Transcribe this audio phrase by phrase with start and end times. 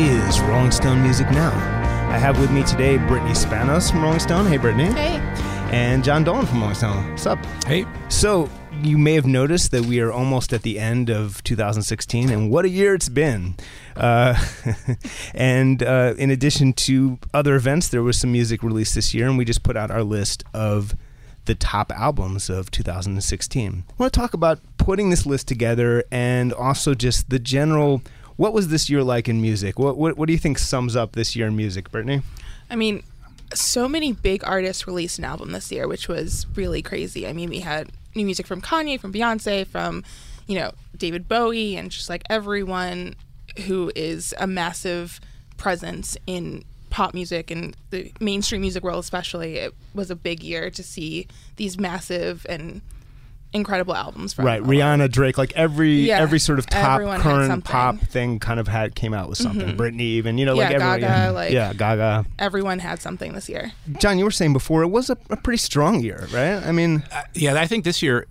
[0.00, 1.50] is Rolling Stone Music Now.
[2.08, 4.46] I have with me today Brittany Spanos from Rolling Stone.
[4.46, 4.86] Hey, Brittany.
[4.86, 5.16] Hey.
[5.72, 7.10] And Jon Dolan from Rolling Stone.
[7.10, 7.38] What's up?
[7.66, 7.84] Hey.
[8.08, 8.48] So,
[8.82, 12.64] you may have noticed that we are almost at the end of 2016, and what
[12.64, 13.56] a year it's been.
[13.94, 14.42] Uh,
[15.34, 19.36] and uh, in addition to other events, there was some music released this year, and
[19.36, 20.94] we just put out our list of
[21.44, 23.84] the top albums of 2016.
[23.86, 28.02] I want to talk about putting this list together and also just the general
[28.40, 29.78] what was this year like in music?
[29.78, 32.22] What, what, what do you think sums up this year in music, Brittany?
[32.70, 33.02] I mean,
[33.52, 37.28] so many big artists released an album this year, which was really crazy.
[37.28, 40.04] I mean, we had new music from Kanye, from Beyonce, from
[40.46, 43.14] you know David Bowie, and just like everyone
[43.66, 45.20] who is a massive
[45.58, 49.56] presence in pop music and the mainstream music world, especially.
[49.56, 52.80] It was a big year to see these massive and
[53.52, 57.64] incredible albums from right rihanna drake like every Yeah, every sort of top everyone current
[57.64, 59.76] pop thing kind of had came out with something.
[59.76, 62.26] Britney even you know Yeah, like everyone Gaga, yeah, like- yeah gaga.
[62.38, 63.72] everyone had something this year.
[63.98, 66.64] jon you were saying before it was a, a pretty strong year right?
[66.64, 67.02] I mean
[67.34, 68.26] Yeah, I think this year,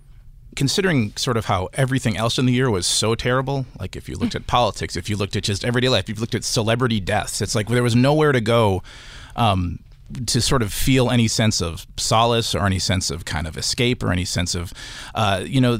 [0.56, 4.16] considering sort of how everything else in the year was so terrible, like if you
[4.16, 6.98] looked at politics, if you looked at just everyday life, if you looked at celebrity
[6.98, 8.82] deaths, it's like there was nowhere to go.
[9.36, 9.78] Um,
[10.26, 14.02] to sort of feel any sense of solace or any sense of kind of escape
[14.02, 14.72] or any sense of,
[15.14, 15.78] uh, you know,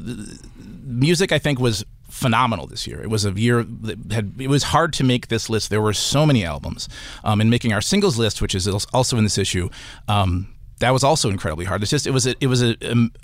[0.85, 1.33] music.
[1.33, 3.01] I think was phenomenal this year.
[3.03, 4.35] It was a year that had.
[4.39, 5.71] It was hard to make this list.
[5.71, 6.89] There were so many albums,
[7.25, 9.69] um, and making our singles list, which is also in this issue.
[10.09, 10.49] Um,
[10.81, 11.83] that was also incredibly hard.
[11.83, 12.75] It's just it was a, it was a,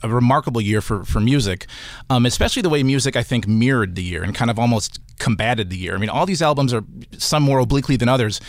[0.02, 1.66] a, remarkable year for for music,
[2.08, 5.70] um, especially the way music I think mirrored the year and kind of almost combated
[5.70, 5.94] the year.
[5.94, 6.84] I mean, all these albums are
[7.16, 8.40] some more obliquely than others.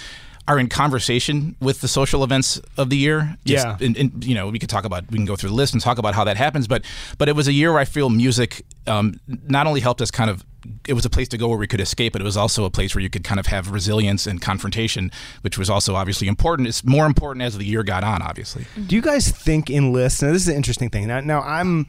[0.48, 3.36] Are in conversation with the social events of the year.
[3.44, 3.78] Just, Yeah.
[3.86, 5.81] and, and, you know, we could talk about we can go through the list and
[5.84, 6.67] talk about how that happens.
[6.67, 6.86] But
[7.17, 10.30] but it was a year where I feel music um, not only helped us kind
[10.30, 10.45] of
[10.88, 12.70] it was a place to go where we could escape, but it was also a
[12.70, 15.11] place where you could kind of have resilience and confrontation,
[15.42, 16.67] which was also obviously important.
[16.67, 18.66] It's more important as the year got on, obviously.
[18.88, 20.22] Do you guys think in lists?
[20.22, 21.08] Now, this is an interesting thing.
[21.08, 21.88] Now, now I'm.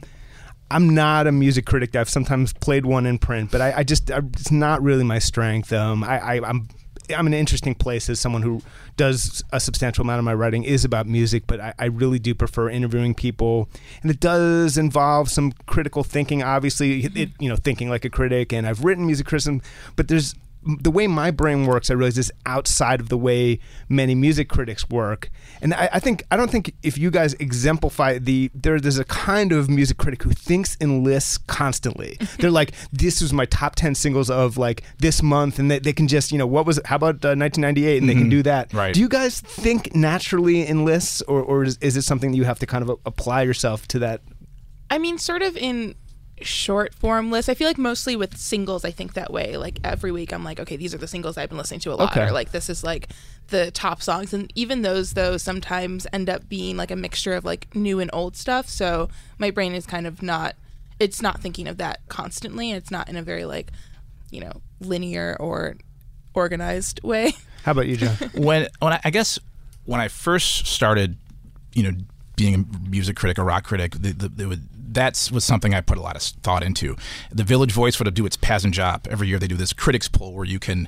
[0.71, 1.95] I'm not a music critic.
[1.95, 5.17] I've sometimes played one in print, but I, I just I, it's not really my
[5.17, 5.73] strength.
[5.73, 6.67] Um, I, I, I'm
[7.15, 8.61] I'm in an interesting place as someone who
[8.97, 12.35] does a substantial amount of my writing is about music, but I, I really do
[12.35, 13.69] prefer interviewing people,
[14.01, 16.43] and it does involve some critical thinking.
[16.43, 19.61] Obviously, it you know thinking like a critic, and I've written music criticism,
[19.95, 24.13] but there's the way my brain works, I realize is outside of the way many
[24.13, 25.29] music critics work,
[25.61, 29.05] and I, I think I don't think if you guys exemplify the there, there's a
[29.05, 32.17] kind of music critic who thinks in lists constantly.
[32.39, 35.93] They're like, this was my top ten singles of like this month, and they, they
[35.93, 36.85] can just you know what was it?
[36.87, 38.73] How about uh, 1998, and they can do that.
[38.73, 38.93] Right.
[38.93, 42.43] Do you guys think naturally in lists, or or is, is it something that you
[42.43, 44.21] have to kind of apply yourself to that?
[44.89, 45.95] I mean, sort of in
[46.43, 47.49] short form list.
[47.49, 49.57] I feel like mostly with singles, I think that way.
[49.57, 51.95] Like every week, I'm like, okay, these are the singles I've been listening to a
[51.95, 52.27] lot, Okay.
[52.27, 53.09] or like this is like
[53.47, 54.33] the top songs.
[54.33, 58.09] And even those, though, sometimes end up being like a mixture of like new and
[58.13, 58.67] old stuff.
[58.69, 60.55] So my brain is kind of not,
[60.99, 62.71] it's not thinking of that constantly.
[62.71, 63.71] It's not in a very like,
[64.31, 65.75] you know, linear or
[66.33, 67.33] organized way.
[67.63, 68.15] How about you, Jon?
[68.35, 69.39] when when I, I guess
[69.85, 71.17] when I first started,
[71.73, 71.91] you know,
[72.35, 74.61] being a music critic, a rock critic, the, the, the,
[74.93, 76.95] that's was something I put a lot of thought into.
[77.31, 79.39] The Village Voice would do its Pazz & Jop every year.
[79.39, 80.87] They do this critics poll where you can.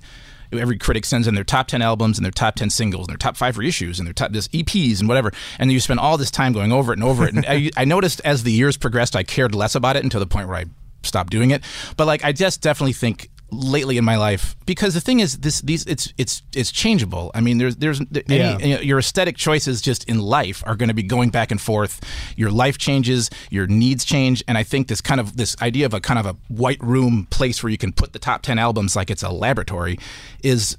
[0.53, 3.17] Every critic sends in their top ten albums and their top ten singles and their
[3.17, 6.29] top five reissues and their top this EPs and whatever, and you spend all this
[6.29, 7.33] time going over it and over it.
[7.33, 10.25] And I, I noticed as the years progressed, I cared less about it until the
[10.25, 10.65] point where I
[11.03, 11.63] stopped doing it.
[11.95, 15.59] But like, I just definitely think lately in my life because the thing is this
[15.61, 18.57] these it's it's it's changeable i mean there's there's any, Yeah.
[18.59, 21.59] you know, your aesthetic choices just in life are going to be going back and
[21.59, 21.99] forth
[22.37, 25.93] your life changes your needs change and i think this kind of this idea of
[25.93, 28.95] a kind of a white room place where you can put the top 10 albums
[28.95, 29.99] like it's a laboratory
[30.43, 30.77] is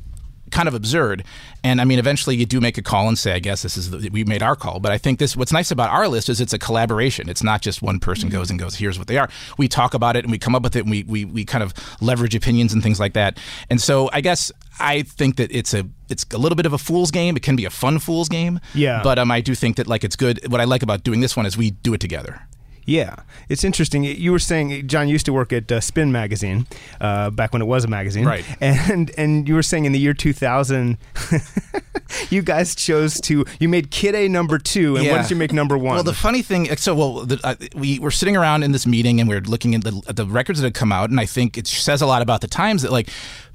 [0.53, 1.25] kind of absurd.
[1.65, 3.91] And I mean, eventually you do make a call and say, I guess this is
[3.91, 4.79] the, we made our call.
[4.79, 7.29] But I think this what's nice about our list is it's a collaboration.
[7.29, 9.29] It's not just one person goes and goes, here's what they are.
[9.59, 11.65] We talk about it and we come up with it and we, we, we kind
[11.65, 13.39] of leverage opinions and things like that.
[13.71, 16.79] And so I guess I think that it's a it's a little bit of a
[16.79, 17.37] fool's game.
[17.37, 18.61] It can be a fun fool's game.
[18.75, 19.03] Yeah.
[19.03, 20.51] But um, I do think that like it's good.
[20.51, 22.47] What I like about doing this one is we do it together.
[22.85, 23.17] Yeah,
[23.49, 24.05] it's interesting.
[24.05, 26.67] You were saying Jon used to work at uh, Spin magazine
[27.01, 28.45] uh, back when it was a magazine, Right.
[28.61, 30.99] And and you were saying in the year 2000,
[32.31, 35.53] you guys chose to you made Kid A number two, and what did you make
[35.53, 35.95] number one?
[35.95, 39.21] Well, the funny thing, so well, the, uh, we were sitting around in this meeting
[39.21, 41.27] and we are looking at the, at the records that had come out, and I
[41.27, 43.09] think it says a lot about the times that like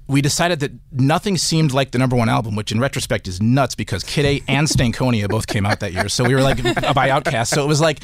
[0.07, 3.75] we decided that nothing seemed like the number one album, which in retrospect is nuts
[3.75, 6.07] because Kid A and Stankonia both came out that year.
[6.07, 7.47] So we were like by Outkast.
[7.47, 7.99] So it was like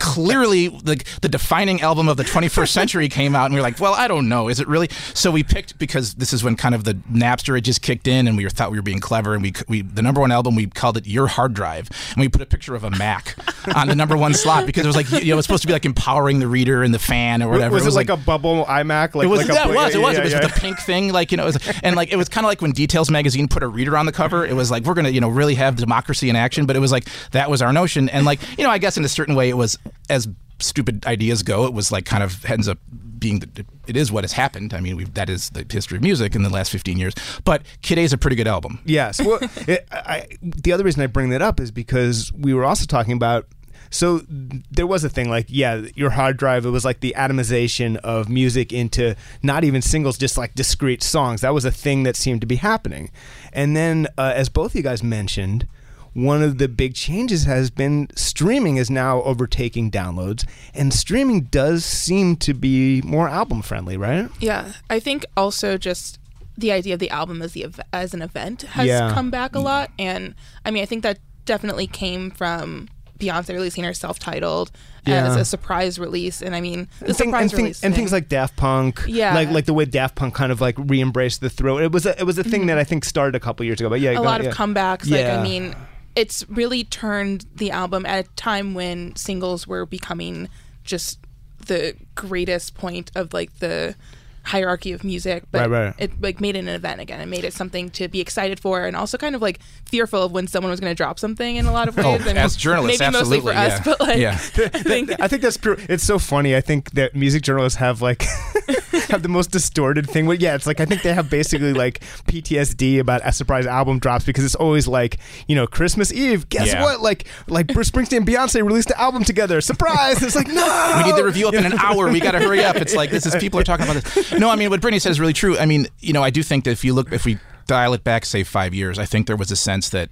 [0.00, 3.78] clearly the, the defining album of the 21st century came out, and we were like,
[3.80, 4.88] well, I don't know, is it really?
[5.14, 8.26] So we picked because this is when kind of the Napster had just kicked in,
[8.26, 10.54] and we were, thought we were being clever, and we we the number one album
[10.54, 13.36] we called it Your Hard Drive, and we put a picture of a Mac
[13.76, 15.66] on the number one slot because it was like you know it was supposed to
[15.66, 17.74] be like empowering the reader and the fan or whatever.
[17.74, 19.14] Was it, was like, a bubble iMac?
[19.14, 19.48] Like, it was.
[19.48, 19.94] like a, it was.
[19.94, 20.14] It was.
[20.14, 20.40] yeah, it was yeah.
[20.40, 22.48] with the pink thing, like you know, it was, and like it was kind of
[22.48, 24.44] like when Details magazine put a reader on the cover.
[24.44, 26.66] It was like we're gonna, you know, really have democracy in action.
[26.66, 29.04] But it was like that was our notion, and like you know, I guess in
[29.04, 29.78] a certain way, it was
[30.08, 30.28] as
[30.58, 31.66] stupid ideas go.
[31.66, 32.78] It was like kind of ends up
[33.18, 34.74] being the, it is what has happened.
[34.74, 37.14] I mean, that is the history of music in the last 15 years.
[37.44, 38.80] But Kid A is a pretty good album.
[38.84, 39.20] Yes.
[39.20, 42.84] Well, it, I, the other reason I bring that up is because we were also
[42.84, 43.46] talking about.
[43.92, 44.22] So
[44.70, 46.64] there was a thing like, yeah, your hard drive.
[46.66, 51.42] It was like the atomization of music into not even singles, just like discrete songs.
[51.42, 53.10] That was a thing that seemed to be happening.
[53.52, 55.66] And then, uh, as both of you guys mentioned,
[56.14, 61.84] one of the big changes has been streaming is now overtaking downloads, and streaming does
[61.84, 64.28] seem to be more album friendly, right?
[64.40, 66.18] Yeah, I think also just
[66.58, 69.12] the idea of the album as the as an event has Yeah.
[69.14, 70.34] come back a lot, and
[70.66, 72.88] I mean, I think that definitely came from
[73.22, 74.70] Beyonce releasing her self-titled
[75.06, 78.02] as a surprise release, and I mean, the and, surprise and, thing- release and thing-
[78.02, 79.34] things like Daft Punk, Yeah.
[79.34, 81.82] like like the way Daft Punk kind of like re-embraced the throat.
[81.82, 83.88] It was a, it was a thing that I think started a couple years ago.
[83.88, 84.18] But yeah, Mm-hmm.
[84.18, 84.48] a lot yeah.
[84.50, 85.10] of comebacks.
[85.10, 85.40] Like Yeah.
[85.40, 85.74] I mean,
[86.14, 90.48] it's really turned the album at a time when singles were becoming
[90.84, 91.18] just
[91.66, 93.94] the greatest point of like the
[94.44, 95.94] hierarchy of music but Right, right.
[95.98, 98.84] it like made it an event again it made it something to be excited for
[98.84, 101.66] and also kind of like fearful of when someone was going to drop something in
[101.66, 103.78] a lot of oh, ways Oh, I mean, as journalists, maybe mostly for absolutely, us
[103.78, 103.82] yeah.
[103.84, 104.30] but like Yeah.
[104.74, 105.76] I think I think that's pure.
[105.88, 106.56] It's so funny.
[106.56, 108.24] I think that music journalists have like
[109.12, 110.26] have the most distorted thing.
[110.26, 113.98] But yeah, it's like I think they have basically like PTSD about a surprise album
[114.00, 116.48] drops because it's always like you know Christmas Eve.
[116.48, 116.82] Guess Yeah.
[116.82, 117.00] what?
[117.00, 119.60] Like like Bruce Springsteen and Beyonce released an album together.
[119.60, 120.22] Surprise!
[120.22, 120.62] It's like no.
[120.96, 122.10] We need the review up in an hour.
[122.10, 122.76] We got to hurry up.
[122.76, 124.32] It's like this is people are talking about this.
[124.32, 125.56] No, I mean what Brittany said is really true.
[125.58, 128.02] I mean, you know, I do think that if you look, if we dial it
[128.04, 130.08] back, say five years, I think there was a sense that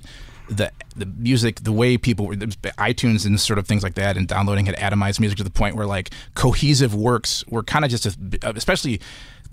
[0.51, 4.27] the the music, the way people were, iTunes and sort of things like that, and
[4.27, 8.07] downloading had atomized music to the point where like cohesive works were kind of just,
[8.07, 9.01] a, especially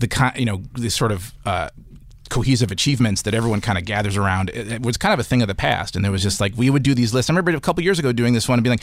[0.00, 1.32] the you know, the sort of.
[1.46, 1.70] Uh,
[2.30, 5.40] cohesive achievements that everyone kind of gathers around it, it was kind of a thing
[5.40, 7.50] of the past and there was just like we would do these lists i remember
[7.52, 8.82] a couple years ago doing this one and being like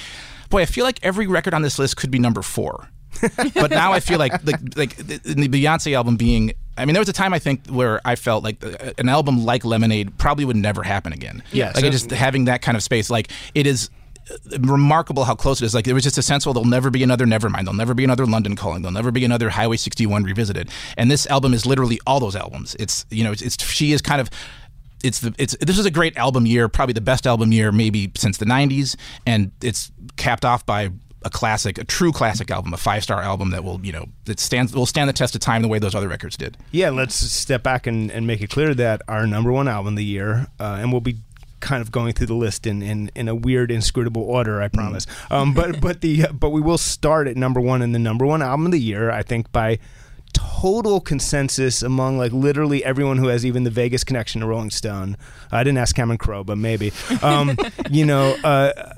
[0.50, 2.90] boy i feel like every record on this list could be number four
[3.54, 6.54] but now I feel like like like in the Beyonce album being.
[6.78, 9.46] I mean, there was a time I think where I felt like uh, an album
[9.46, 11.42] like Lemonade probably would never happen again.
[11.54, 11.76] Yes.
[11.76, 13.10] like it just having that kind of space.
[13.10, 13.90] Like it is
[14.30, 15.74] uh, remarkable how close it is.
[15.74, 17.64] Like there was just a sense, well, there'll never be another Nevermind.
[17.64, 18.82] There'll never be another London Calling.
[18.82, 20.70] There'll never be another Highway 61 revisited.
[20.98, 22.76] And this album is literally all those albums.
[22.78, 24.30] It's you know, it's, it's she is kind of
[25.06, 28.12] it's the it's this is a great album year, probably the best album year maybe
[28.16, 28.96] since the '90s,
[29.26, 30.90] and it's capped off by
[31.26, 34.40] a classic, a true classic album, a five star album that will you know that
[34.40, 36.56] stands will stand the test of time the way those other records did.
[36.72, 39.98] Yeah, let's step back and, and make it clear that our number one album of
[39.98, 41.18] the year, uh, and we'll be
[41.60, 45.08] kind of going through the list in, in, in a weird inscrutable order, I promise.
[45.32, 48.42] Um, but but the but we will start at number one and the number one
[48.42, 49.80] album of the year, I think by
[50.34, 55.16] total consensus among like literally everyone who has even the Vegas connection to Rolling Stone.
[55.52, 56.92] I didn't ask Cameron Crowe, but maybe.
[57.22, 57.58] Um,
[57.90, 58.95] you know, uh,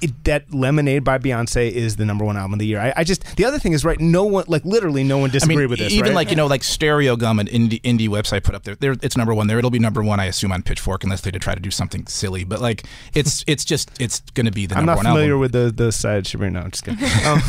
[0.00, 2.80] it, that Lemonade by Beyonce is the number one album of the year.
[2.80, 3.98] I, I just the other thing is right.
[4.00, 5.92] No one like literally no one I disagreed mean, with this.
[5.92, 6.14] even right?
[6.14, 8.92] like you know, like Stereogum, an indie, indie website put up there, there.
[9.02, 9.58] It's number one there.
[9.58, 12.44] It'll be number one, I assume, on Pitchfork, unless they try to do something silly.
[12.44, 15.32] But like, it's it's just it's going to be the I'm number not one familiar
[15.32, 15.40] album.
[15.40, 16.60] with the the side Sabrina.
[16.60, 17.00] No, I'm just kidding.
[17.20, 17.42] Um,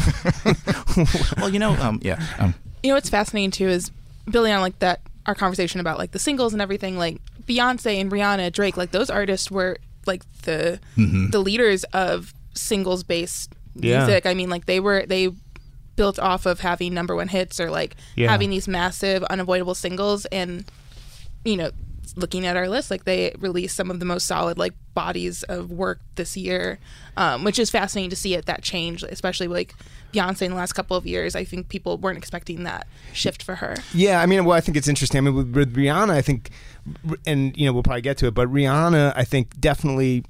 [1.38, 2.22] well, you know, um, yeah.
[2.38, 2.54] Um,
[2.84, 3.92] you know what's fascinating too is
[4.30, 8.12] building on like that our conversation about like the singles and everything like beyonce and
[8.12, 14.06] rihanna drake like those artists were like the the leaders of singles based Yeah.
[14.06, 15.30] music i mean like they were they
[15.96, 18.30] built off of having number one hits or like Yeah.
[18.32, 20.66] having these massive unavoidable singles and
[21.46, 21.72] you know
[22.18, 25.72] looking at our list like they released some of the most solid like bodies of
[25.72, 26.78] work this year
[27.16, 29.74] um, which is fascinating to see it that change especially like
[30.14, 33.56] beyonce in the last couple of years i think people weren't expecting that shift for
[33.56, 35.20] her Yeah, I mean, well, I think it's interesting.
[35.20, 36.50] I mean, with, with Rihanna, I think,
[37.26, 40.26] and you know, we'll probably get to it, but Rihanna, I think, definitely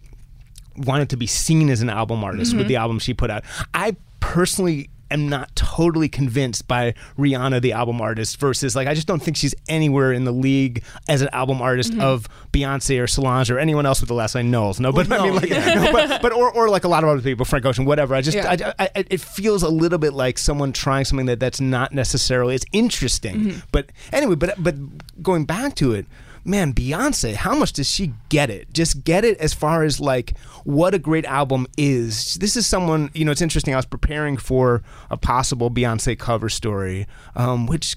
[0.78, 3.44] wanted to be seen as an album artist with the album she put out.
[3.74, 9.08] I personally am not totally convinced by Rihanna, the album artist, versus like I just
[9.08, 12.00] don't think she's anywhere in the league as an album artist Mm-hmm.
[12.02, 14.80] of Beyonce or Solange or anyone else with the last name Knowles.
[14.80, 15.74] No, but I mean like, yeah.
[15.84, 18.16] no, but, but or, or like a lot of other people, Frank Ocean, whatever.
[18.16, 18.72] I just Yeah.
[18.80, 22.56] I, I, it feels a little bit like someone trying something that that's not necessarily.
[22.56, 23.60] It's interesting, Mm-hmm.
[23.74, 24.76] but anyway, but but
[25.22, 26.06] going back to it.
[26.44, 28.74] Man, Beyonce, how much does she get it?
[28.74, 32.36] Just get it as far as like what a great album is.
[32.36, 33.74] This is someone, you know, it's interesting.
[33.74, 37.06] I was preparing for a possible Beyonce cover story,
[37.36, 37.96] um, which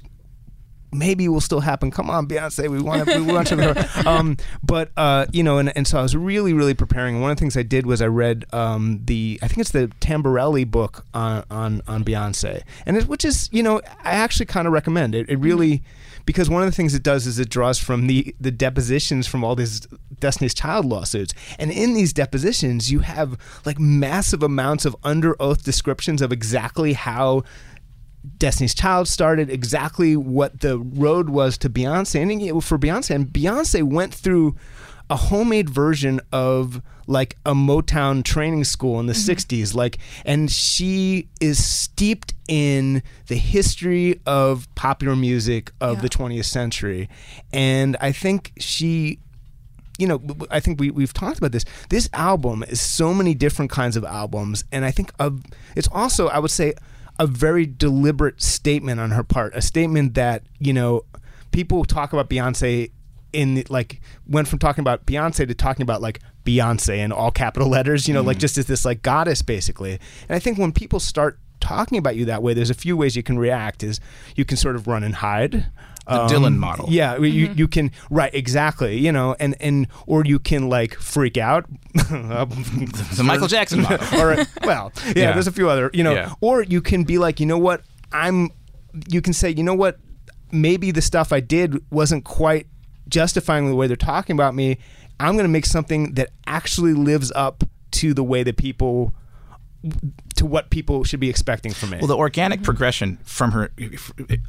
[0.94, 1.90] maybe will still happen.
[1.90, 4.08] Come on, Beyonce, we want to, we want to.
[4.08, 7.20] um, but uh, you know, and, and so I was really, really preparing.
[7.20, 9.88] One of the things I did was I read um, the, I think it's the
[10.00, 14.66] Taraborrelli book on on, on Beyonce, and it, which is, you know, I actually kind
[14.66, 15.28] of recommend it.
[15.28, 15.82] It really.
[16.24, 19.44] Because one of the things it does is it draws from the, the depositions from
[19.44, 19.80] all these
[20.20, 21.34] Destiny's Child lawsuits.
[21.58, 26.94] And in these depositions, you have like massive amounts of under oath descriptions of exactly
[26.94, 27.44] how
[28.38, 33.82] Destiny's Child started, exactly what the road was to Beyonce, and for Beyonce, and Beyonce
[33.82, 34.56] went through
[35.10, 39.32] a homemade version of like a Motown training school in the Mm-hmm.
[39.32, 46.02] 60s like and she is steeped in the history of popular music of Yeah.
[46.02, 47.08] the 20th century
[47.52, 49.18] and I think she
[49.96, 50.20] you know,
[50.50, 51.64] I think we we've talked about this.
[51.88, 55.40] This album is so many different kinds of albums, and I think of
[55.76, 56.74] it's also I would say
[57.20, 61.02] a very deliberate statement on her part, a statement that you know
[61.52, 62.90] people talk about Beyonce
[63.34, 67.30] in the, like went from talking about Beyonce to talking about like Beyonce in all
[67.30, 69.92] capital letters, you know, like just as this like goddess basically.
[70.28, 73.16] And I think when people start talking about you that way, there's a few ways
[73.16, 73.82] you can react.
[73.82, 74.00] Is
[74.36, 75.66] you can sort of run and hide.
[76.06, 76.86] The Um, Dylan model.
[76.90, 81.38] Yeah, you you can right exactly, you know, and and or you can like freak
[81.38, 81.64] out.
[83.16, 84.06] The Michael Jackson model.
[84.20, 85.32] or well, yeah, Yeah.
[85.32, 86.32] there's a few other, you know, Yeah.
[86.40, 88.50] or you can be like, you know what, I'm.
[89.08, 89.98] You can say, you know what,
[90.52, 92.66] maybe the stuff I did wasn't quite
[93.14, 94.78] justifying the way they're talking about me.
[95.20, 99.14] I'm going to make something that actually lives up to the way that people
[100.34, 102.00] to what people should be expecting from it.
[102.00, 102.64] Well, the organic mm-hmm.
[102.64, 103.70] progression from her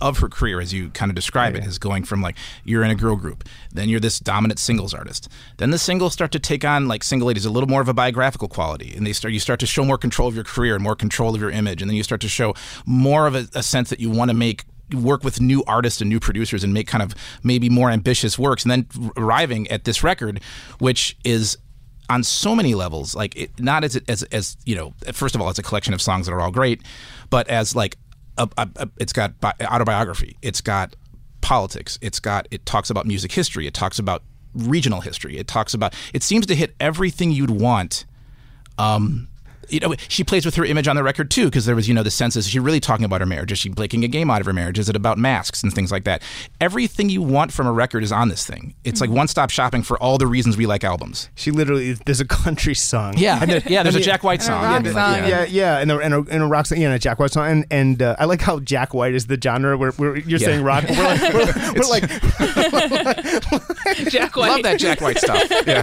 [0.01, 2.89] of her career, as you kind of describe it, is going from like you're in
[2.89, 5.27] a girl group, then you're this dominant singles artist.
[5.57, 7.93] Then the singles start to take on like single ladies a little more of a
[7.93, 10.84] biographical quality, and they start you start to show more control of your career and
[10.84, 12.55] more control of your image, and then you start to show
[12.86, 14.63] more of a, a sense that you want to make
[14.94, 18.63] work with new artists and new producers and make kind of maybe more ambitious works
[18.63, 18.88] and then
[19.18, 20.39] arriving at this record
[20.80, 21.58] which is
[22.10, 25.50] on so many levels like it, not as as as you know first of all
[25.50, 26.82] it's a collection of songs that are all great
[27.32, 27.98] but as like
[28.38, 30.96] a, a, a- it's got bi- autobiography it's got
[31.42, 34.22] politics it's got it talks about music history it talks about
[34.54, 38.06] regional history it talks about it seems to hit everything you'd want
[38.77, 39.27] um
[39.69, 41.93] you know, she plays with her image on the record too, because there was, you
[41.93, 43.51] know, the sense is she really talking about her marriage?
[43.51, 44.79] Is she making a game out of her marriage?
[44.79, 46.22] Is it about masks and things like that?
[46.62, 48.75] Everything you want from a record is on this thing.
[48.84, 51.29] It's like one stop shopping for all the reasons we like albums.
[51.36, 53.15] she literally there's a country song.
[53.17, 53.84] Yeah, yeah.
[53.84, 54.63] There's a Jack White song.
[54.63, 55.13] rock yeah, song.
[55.19, 55.27] yeah.
[55.27, 57.31] yeah, yeah, and a, and a, and a rock song, yeah, and a Jack White
[57.31, 60.39] song, and and uh, I like how Jack White is the genre where, where you're
[60.39, 60.45] Yeah.
[60.45, 60.84] saying rock.
[60.89, 62.03] We're like, we're, we're like
[64.10, 64.50] Jack White.
[64.50, 65.43] Love that Jack White stuff.
[65.65, 65.81] Yeah,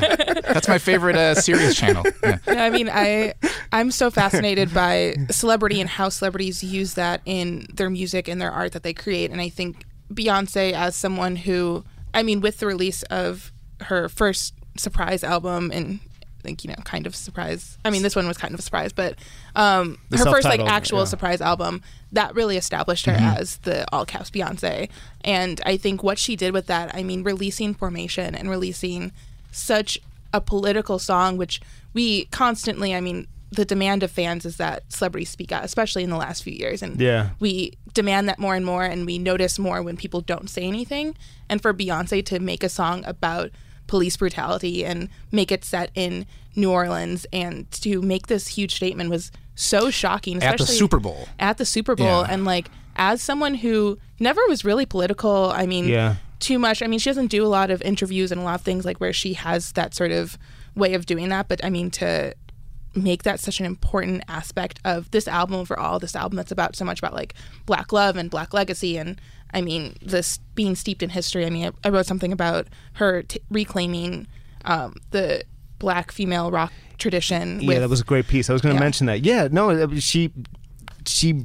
[0.53, 2.05] that's my favorite uh, Sirius channel.
[2.23, 2.39] Yeah.
[2.47, 3.35] Yeah, I mean, I
[3.73, 8.53] I'm so fascinated by celebrity and how celebrities use that in their music and their
[8.53, 12.67] art that they create, and I think Beyonce as someone who, I mean, with the
[12.67, 13.51] release of
[13.83, 16.01] her first surprise album and.
[16.35, 17.79] I think you know, kind of surprise.
[17.85, 19.15] I mean, this one was kind of a surprise, but
[19.55, 21.05] um, The her first like actual yeah.
[21.05, 24.89] surprise album that really established her as the all caps Beyonce.
[25.25, 29.13] And I think what she did with that, I mean, releasing Formation and releasing
[29.53, 30.01] such
[30.33, 31.61] a political song, which
[31.93, 36.11] we constantly, I mean, the demand of fans is that celebrities speak out, especially in
[36.11, 36.83] the last few years.
[36.83, 37.31] And Yeah.
[37.39, 41.15] we demand that more and more, and we notice more when people don't say anything.
[41.51, 43.51] And for Beyonce to make a song about
[43.87, 46.25] police brutality and make it set in
[46.57, 50.43] New Orleans and to make this huge statement was so shocking.
[50.43, 51.29] At the Super Bowl.
[51.39, 52.23] At the Super Bowl.
[52.23, 52.27] Yeah.
[52.31, 56.15] And like, as someone who never was really political, I mean, Yeah.
[56.41, 56.83] too much.
[56.83, 58.99] I mean, she doesn't do a lot of interviews and a lot of things like
[58.99, 60.39] where she has that sort of
[60.75, 61.49] way of doing that.
[61.49, 62.35] But I mean, to
[62.95, 66.85] make that such an important aspect of this album overall, this album that's about so
[66.85, 67.35] much about like
[67.67, 68.99] black love and black legacy.
[68.99, 69.21] And
[69.55, 71.47] I mean, this being steeped in history.
[71.47, 74.27] I mean, I, I wrote something about her t- reclaiming
[74.65, 75.45] um, the
[75.79, 77.61] black female rock tradition.
[77.61, 78.49] yeah, with, that was a great piece.
[78.49, 78.85] I was going to Yeah.
[78.85, 79.25] mention that.
[79.25, 80.31] Yeah, no, she
[81.07, 81.45] she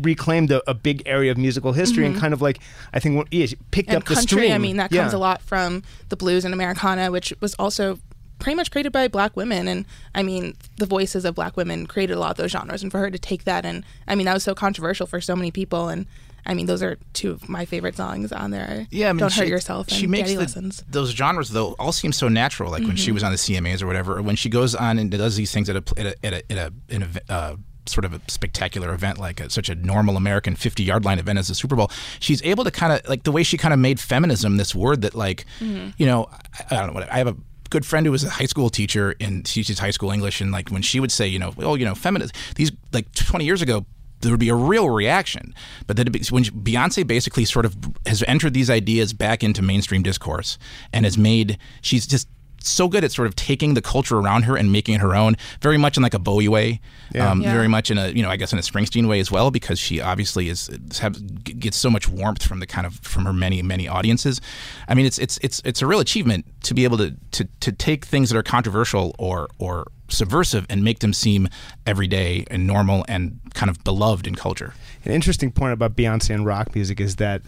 [0.00, 2.58] reclaimed a, a big area of musical history and kind of like
[2.92, 3.94] I think yeah, she picked Mm-hmm.
[3.94, 4.38] and up the country.
[4.38, 4.52] stream.
[4.52, 5.02] I mean, that Yeah.
[5.02, 7.98] comes a lot from the blues and Americana, which was also
[8.38, 9.68] pretty much created by black women.
[9.68, 12.82] And i mean the voices of black women created a lot of those genres.
[12.82, 15.34] And for her to take that and i mean that was so controversial for so
[15.36, 15.88] many people.
[15.88, 16.06] And
[16.44, 18.86] i mean those are two of my favorite songs on there.
[18.90, 20.84] Yeah, I mean, don't she, hurt yourself and She makes the- lessons.
[20.88, 22.70] those genres though all seem so natural.
[22.70, 25.10] Like when she was on the CMAs or whatever, or when she goes on and
[25.10, 27.56] does these things at a at a at a, at a, in a uh,
[27.88, 31.38] sort of a spectacular event like a, such a normal American 50 yard line event
[31.38, 31.88] as the Super Bowl.
[32.18, 35.02] She's able to kind of like the way she kind of made feminism this word
[35.02, 36.28] that like you know
[36.70, 37.36] I, I don't know what I have a
[37.70, 40.70] good friend who was a high school teacher and teaches high school English and like
[40.70, 43.84] when she would say you know oh you know feminist these like 20 years ago
[44.20, 45.54] there would be a real reaction.
[45.86, 50.58] But then when Beyonce basically sort of has entered these ideas back into mainstream discourse
[50.92, 52.28] and has made, she's just
[52.68, 55.36] so good at sort of taking the culture around her and making it her own,
[55.60, 56.80] very much in like a Bowie way,
[57.20, 57.52] um, Yeah.
[57.52, 59.78] very much in a you know I guess in a Springsteen way as well, because
[59.78, 60.68] she obviously is
[61.00, 64.40] have, gets so much warmth from the kind of from her many many audiences.
[64.88, 67.72] I mean, it's it's it's it's a real achievement to be able to to to
[67.72, 71.48] take things that are controversial or or subversive and make them seem
[71.84, 74.72] everyday and normal and kind of beloved in culture.
[75.04, 77.42] An interesting point about Beyonce and rock music is that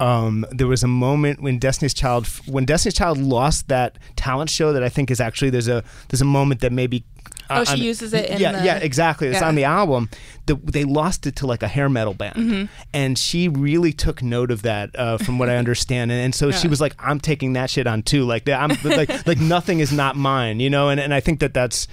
[0.00, 4.72] um, there was a moment when Destiny's Child when Destiny's Child lost that talent show
[4.72, 7.04] that I think is actually there's a there's a moment that maybe
[7.50, 9.48] Oh, uh, she on- uses it in yeah the- yeah exactly it's Yeah.
[9.48, 10.08] on the album
[10.46, 12.64] the, they lost it to like a hair metal band Mm-hmm.
[12.92, 16.50] and she really took note of that uh, from what I understand and, and so
[16.50, 19.92] she was like I'm taking that shit on too like I'm like like nothing is
[19.92, 21.86] not mine you know and, and I think that that's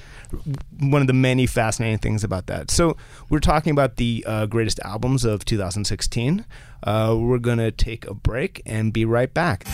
[0.80, 2.72] one of the many fascinating things about that.
[2.72, 2.96] So
[3.30, 6.46] we're talking about the uh, greatest albums of 2016.
[6.84, 9.66] Uh, we're gonna take a break and be right back.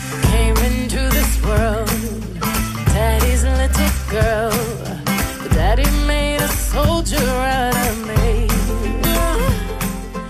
[5.77, 6.07] Came into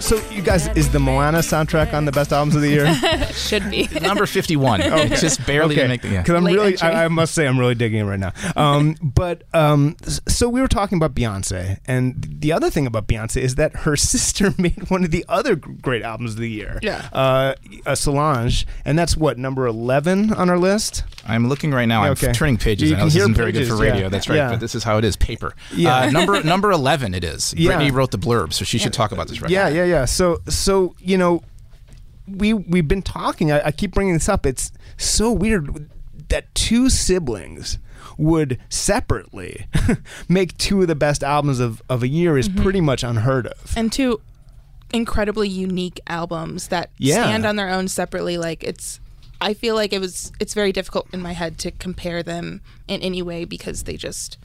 [0.07, 2.93] So you guys, is the Moana soundtrack on the best albums of the year?
[3.33, 4.79] should be Number 51.
[4.81, 6.07] It's just barely to make the.
[6.07, 6.21] Yeah.
[6.21, 8.31] Because I'm Late really, I, I must say, I'm really digging it right now.
[8.55, 13.41] Um, but um, so we were talking about Beyonce, and the other thing about Beyonce
[13.41, 16.79] is that her sister made one of the other great albums of the year.
[16.81, 17.09] Yeah.
[17.11, 21.03] uh, uh, Solange, and that's what number 11 on our list.
[21.27, 22.03] I'm looking right now.
[22.03, 22.31] I'm Okay.
[22.31, 22.89] turning pages.
[22.89, 24.03] You I know can this isn't very good for radio.
[24.03, 24.09] yeah.
[24.09, 24.37] That's right.
[24.37, 24.51] Yeah.
[24.51, 25.17] But this is how it is.
[25.17, 25.53] Paper.
[25.75, 25.97] Yeah.
[25.97, 27.13] Uh, number number 11.
[27.13, 27.53] It is.
[27.57, 27.71] Yeah.
[27.71, 29.67] Brittany wrote the blurb, so she should talk about this right now.
[29.67, 29.75] yeah, now.
[29.75, 29.96] yeah, yeah.
[30.05, 31.41] So, so you know,
[32.27, 33.51] we we've been talking.
[33.51, 34.45] I, I keep bringing this up.
[34.45, 35.89] It's so weird
[36.29, 37.79] that two siblings
[38.17, 39.67] would separately
[40.27, 42.63] make two of the best albums of, of a year is mm-hmm.
[42.63, 43.77] pretty much unheard of.
[43.77, 44.19] and two
[44.91, 47.23] incredibly unique albums that Yeah.
[47.23, 48.99] stand on their own separately like it's
[49.41, 53.01] i feel like it was it's very difficult in my head to compare them in
[53.01, 54.37] any way because they just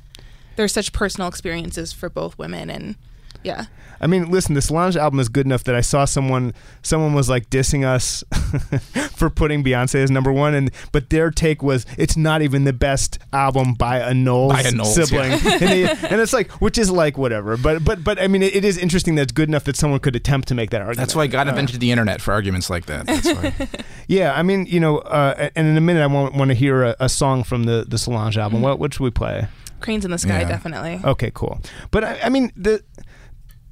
[0.56, 2.96] they're such personal experiences for both women and
[3.42, 3.66] yeah
[4.00, 7.28] I mean, listen, the Solange album is good enough that I saw someone someone was
[7.30, 8.24] like dissing us
[9.14, 12.72] for putting Beyonce as number one, and but their take was it's not even the
[12.72, 15.52] best album by a Knowles, By a Knowles, sibling, yeah.
[15.52, 18.56] and, they- and it's like which is like whatever, but but but I mean, it,
[18.56, 20.98] it is interesting that it's good enough that someone could attempt to make that argument.
[20.98, 23.06] That's why God invented the internet for arguments like that.
[23.06, 23.54] That's why.
[24.08, 26.82] Yeah, I mean, you know, uh, and in a minute I want want to hear
[26.82, 28.62] a, a song from the the Solange album.
[28.62, 29.46] What what should we play?
[29.80, 30.48] cranes in the sky Yeah.
[30.48, 31.60] definitely Okay, cool.
[31.90, 32.82] But I, I mean the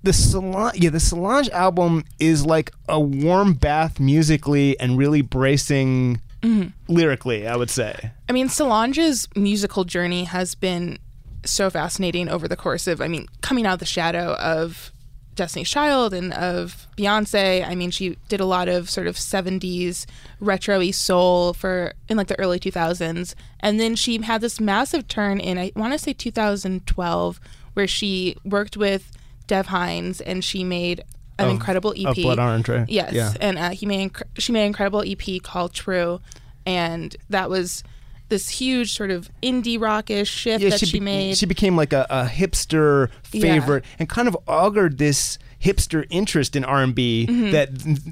[0.03, 6.21] the Solange, yeah, the Solange album is like a warm bath musically and really bracing
[6.43, 6.69] mm-hmm.
[6.93, 7.47] lyrically.
[7.47, 8.11] I would say.
[8.29, 10.99] I mean, Solange's musical journey has been
[11.45, 14.93] so fascinating over the course of, I mean, coming out of the shadow of
[15.35, 17.67] Destiny's Child and of Beyonce.
[17.67, 20.05] I mean, she did a lot of sort of 70s
[20.39, 23.35] retro-y soul for in like the early 2000s.
[23.61, 27.41] And then she had this massive turn in, I want to say 2012,
[27.73, 29.13] where she worked with
[29.51, 31.01] Dev Hynes and she made
[31.41, 32.07] an Of- incredible EP.
[32.07, 32.89] of Blood Orange, right?
[32.89, 33.33] Yes, Yeah.
[33.41, 36.21] and uh, he made inc- she made an incredible EP called True,
[36.65, 37.83] and that was
[38.29, 41.37] this huge sort of indie rockish shift that she, be- made.
[41.37, 43.41] She became like a, a hipster Yeah.
[43.43, 47.69] favorite and kind of augured this hipster interest in R and B that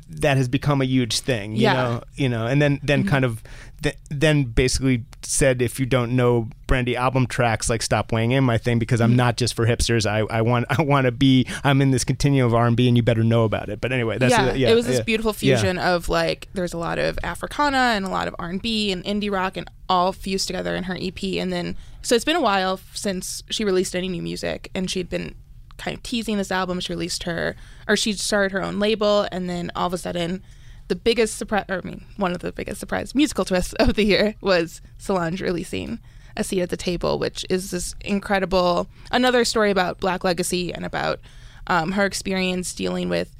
[0.08, 1.52] that has become a huge thing.
[1.56, 1.62] You Mm-hmm.
[1.62, 1.74] Yeah.
[1.84, 1.94] Mm-hmm.
[1.94, 3.42] know, you know, and then then kind of
[3.82, 8.44] th- then basically said if you don't know Brandy album tracks, like stop weighing in
[8.44, 9.16] my thing because I'm Mm-hmm.
[9.16, 10.04] not just for hipsters.
[10.06, 12.86] I, I want I want to be I'm in this continuum of R and B
[12.88, 13.80] and you better know about it.
[13.80, 15.02] But anyway, that's yeah, uh, yeah, it was this yeah.
[15.04, 15.56] beautiful Yeah.
[15.56, 18.92] fusion of like there's a lot of Africana and a lot of R and B
[18.92, 21.22] and indie rock and all fused together in her EP.
[21.24, 25.08] And then so it's been a while since she released any new music, and she'd
[25.08, 25.34] been
[25.78, 26.80] kind of teasing this album.
[26.80, 30.42] She released her or she started her own label, and then all of a sudden.
[30.88, 34.04] The biggest surprise, or I mean, one of the biggest surprise musical twists of the
[34.04, 35.98] year was Solange releasing
[36.34, 40.86] a seat at the table, which is this incredible another story about Black legacy and
[40.86, 41.20] about
[41.66, 43.36] um, her experience dealing with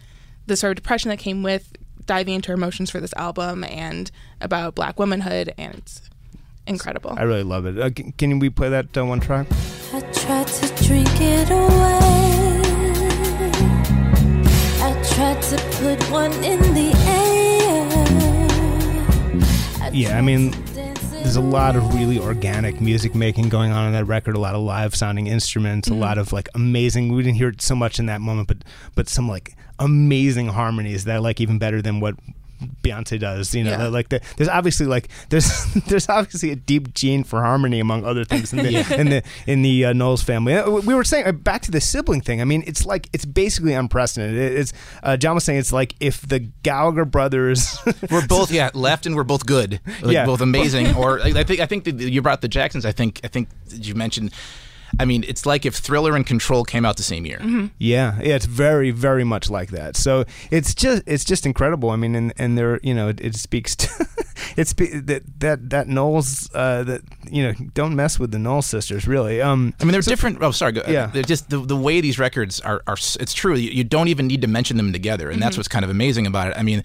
[0.46, 1.72] the sort of depression that came with
[2.04, 4.10] diving into her emotions for this album and
[4.42, 6.10] about Black womanhood and it's
[6.66, 7.14] incredible.
[7.16, 7.78] I really love it.
[7.78, 9.46] Uh, c- can we play that uh, one track?
[9.92, 12.27] I tried to drink it away.
[15.20, 17.48] I tried to put one in the air.
[19.92, 20.52] Yeah, I mean,
[21.10, 24.36] There's a lot of really organic music making going on in that record.
[24.36, 25.88] A lot of live sounding instruments.
[25.88, 26.00] A mm-hmm.
[26.00, 27.12] lot of like amazing.
[27.12, 28.58] We didn't hear it so much in that moment, but
[28.94, 32.14] but some like amazing harmonies that I like even better than what
[32.82, 33.54] Beyonce does.
[33.54, 33.86] You know, Yeah.
[33.88, 35.48] like the, there's obviously like there's
[35.86, 39.62] there's obviously a deep gene for harmony among other things in the in the in
[39.62, 40.54] the uh, Knowles family.
[40.54, 42.40] Uh, We were saying uh, back to the sibling thing.
[42.40, 44.58] I mean, it's like it's basically unprecedented.
[44.58, 47.78] It's uh, Jon was saying it's like if the Gallagher brothers.
[48.10, 50.26] We're both yeah left and we're both good, like, Yeah.
[50.26, 50.94] both amazing.
[50.96, 52.84] Or I think I think that you brought the Jacksons.
[52.86, 54.32] I think I think you mentioned.
[55.00, 57.38] I mean, it's like if Thriller and Control came out the same year.
[57.78, 59.96] Yeah, yeah, it's very, very much like that.
[59.96, 61.90] So it's just, it's just incredible.
[61.90, 64.06] I mean, and and there, you know, it, it speaks to,
[64.56, 68.66] it spe- that that that Knowles, uh, that you know, don't mess with the Knowles
[68.66, 69.40] sisters, really.
[69.40, 70.42] Um, I mean, they're different.
[70.42, 70.72] Oh, sorry.
[70.72, 71.06] Go, Yeah.
[71.06, 72.96] They're just the, the way these records are, are.
[73.20, 73.54] It's true.
[73.54, 76.26] You, you don't even need to mention them together, and that's what's kind of amazing
[76.26, 76.56] about it.
[76.56, 76.82] I mean,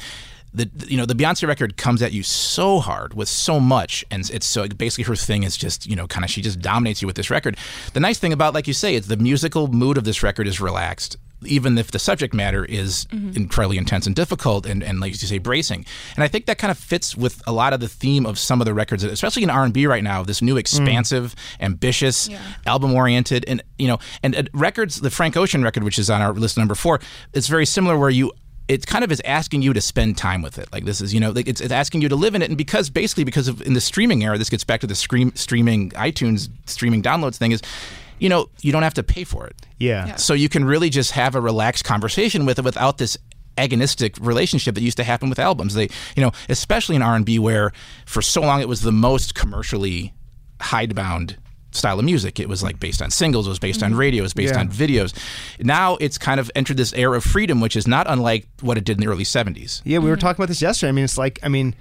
[0.54, 4.30] the you know the Beyonce record comes at you so hard with so much, and
[4.30, 7.08] it's so basically her thing is just you know kind of she just dominates you
[7.08, 7.58] with this record.
[7.94, 10.62] The nice thing about, like you say, is the musical mood of this record is
[10.62, 11.18] relaxed.
[11.46, 15.40] Even if the subject matter is incredibly intense and difficult, and, and like you say,
[15.40, 15.86] bracing,
[16.16, 18.62] and I think that kind of fits with a lot of the theme of some
[18.62, 20.24] of the records, especially in R and B right now.
[20.24, 22.40] This new expansive, ambitious, Yeah.
[22.66, 26.22] album oriented and you know and uh, records the frank ocean record which is on
[26.22, 27.00] our list number four
[27.34, 28.32] it's very similar where you
[28.68, 31.20] it kind of is asking you to spend time with it like this is you
[31.20, 33.62] know like it's, it's asking you to live in it and because basically because of
[33.64, 37.52] in the streaming era this gets back to the stream streaming itunes streaming downloads thing
[37.52, 37.62] is
[38.20, 40.08] you know you don't have to pay for it yeah.
[40.08, 40.16] Yeah.
[40.16, 43.18] so you can really just have a relaxed conversation with it without this
[43.58, 45.76] agonistic relationship that used to happen with albums.
[45.76, 47.72] They, you know, especially in R&B where
[48.06, 50.14] for so long it was the most commercially
[50.62, 51.38] hidebound
[51.74, 52.40] style of music.
[52.40, 54.00] It was like based on singles, it was based on mm-hmm.
[54.00, 54.62] radio, it was based Yeah.
[54.62, 55.14] on videos.
[55.60, 58.84] Now it's kind of entered this era of freedom which is not unlike what it
[58.84, 59.82] did in the early 70s.
[59.84, 60.22] Yeah, we were mm-hmm.
[60.22, 60.90] talking about this yesterday.
[60.90, 61.76] I mean, it's like, I mean,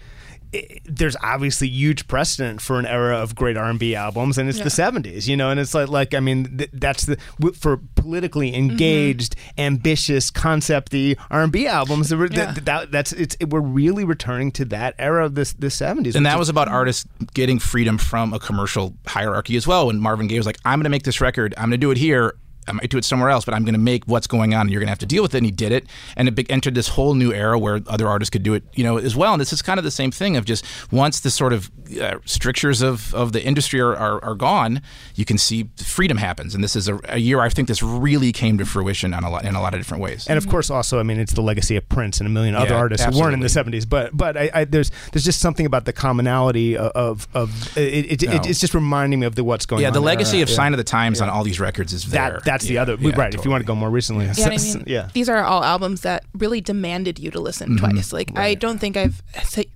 [0.55, 4.65] i there's obviously huge precedent for an era of great R&B albums, and it's the
[4.65, 5.51] '70s, you know.
[5.51, 8.71] And it's like, like I mean, th- that's the w- for politically mm-hmm.
[8.71, 12.11] engaged, ambitious, concepty R&B albums.
[12.11, 15.69] That, were- th- that- that's it's we're really returning to that era of this the
[15.69, 15.97] '70s.
[15.97, 19.87] And which that is- was about artists getting freedom from a commercial hierarchy as well.
[19.87, 21.91] When Marvin Gaye was like, I'm going to make this record, I'm going to do
[21.91, 22.35] it here.
[22.69, 24.71] I might do it somewhere else, but I'm going to make what's going on, and
[24.71, 25.39] you're going to have to deal with it.
[25.39, 28.43] And he did it, and it entered this whole new era where other artists could
[28.43, 29.33] do it, you know, as well.
[29.33, 31.71] And this is kind of the same thing of just once the sort of
[32.01, 34.81] uh, strictures of, of the industry are, are, are gone,
[35.15, 36.55] you can see freedom happens.
[36.55, 39.31] And this is a, a year I think this really came to fruition on a
[39.31, 40.27] lot in a lot of different ways.
[40.29, 42.71] and of course, also, I mean, it's the legacy of Prince and a million other
[42.71, 43.89] Yeah, artists who weren't in the '70s.
[43.89, 48.29] But but I, I, there's there's just something about the commonality of of, it, it,
[48.29, 48.37] No.
[48.37, 49.95] it, it's just reminding me of the what's going yeah, on.
[49.95, 50.57] Yeah, the legacy of Yeah.
[50.57, 52.41] Sign of the Times on all these records is there.
[52.45, 53.35] That that's the other yeah, right.
[53.35, 55.09] If you want to go more recently, Yeah, and I mean, yeah.
[55.15, 57.93] these are all albums that really demanded you to listen Mm-hmm.
[57.95, 58.13] twice.
[58.13, 59.23] Like, I don't think I've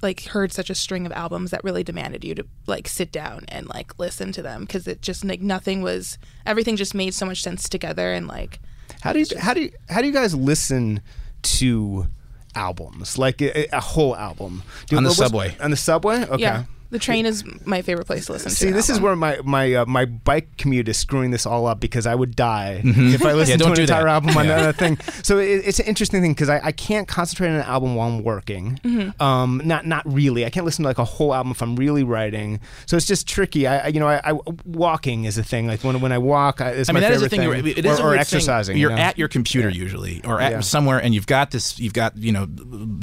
[0.03, 3.45] like heard such a string of albums that really demanded you to like sit down
[3.49, 7.27] and like listen to them because it just like nothing was everything just made so
[7.27, 8.61] much sense together and like
[9.03, 11.01] How do you how do you how do you guys listen
[11.43, 12.07] to
[12.55, 15.57] albums like a, a whole album Do- On the subway.
[15.61, 16.23] On the subway.
[16.25, 16.43] Okay.
[16.43, 16.65] yeah.
[16.91, 18.57] The train is my favorite place to listen to.
[18.57, 21.67] See, an this is where my my uh, my bike commute is screwing this all
[21.67, 24.11] up because I would die if I listened to don't an entire that.
[24.11, 24.63] album on Yeah.
[24.73, 24.99] that thing.
[25.23, 28.09] So it, it's an interesting thing because I, I can't concentrate on an album while
[28.09, 28.79] I'm working.
[28.85, 29.21] Mm-hmm.
[29.23, 30.45] Um, not not really.
[30.47, 32.61] I can't listen to like a whole album if I'm really writing.
[32.87, 33.67] So it's just tricky.
[33.67, 35.67] I, I you know I, I walking is a thing.
[35.67, 37.75] Like when when I walk, I, it's I my mean, that is favorite the thing.
[37.75, 37.85] thing.
[37.85, 38.75] It is or, a or exercising.
[38.75, 38.81] Thing.
[38.81, 39.03] You're you know?
[39.03, 40.61] at your computer usually, or at Yeah.
[40.61, 42.47] somewhere, and you've got this, you've got you know,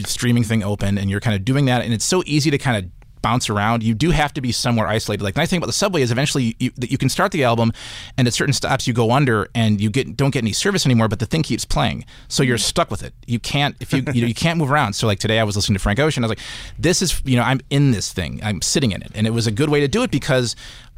[0.05, 2.77] streaming thing open, and you're kind of doing that, and it's so easy to kind
[2.85, 2.91] of
[3.23, 3.81] bounce around.
[3.81, 5.23] You do have to be somewhere isolated.
[5.23, 7.43] Like the nice thing about the subway is eventually you, that you can start the
[7.43, 7.71] album,
[8.19, 11.07] and at certain stops you go under, and you get don't get any service anymore,
[11.07, 12.61] but the thing keeps playing, so you're mm.
[12.61, 13.15] stuck with it.
[13.25, 14.93] You can't if you you know you can't move around.
[14.93, 16.23] So like today I was listening to Frank Ocean.
[16.23, 16.45] I was like,
[16.77, 18.39] this is you know I'm in this thing.
[18.43, 20.55] I'm sitting in it, and it was a good way to do it because.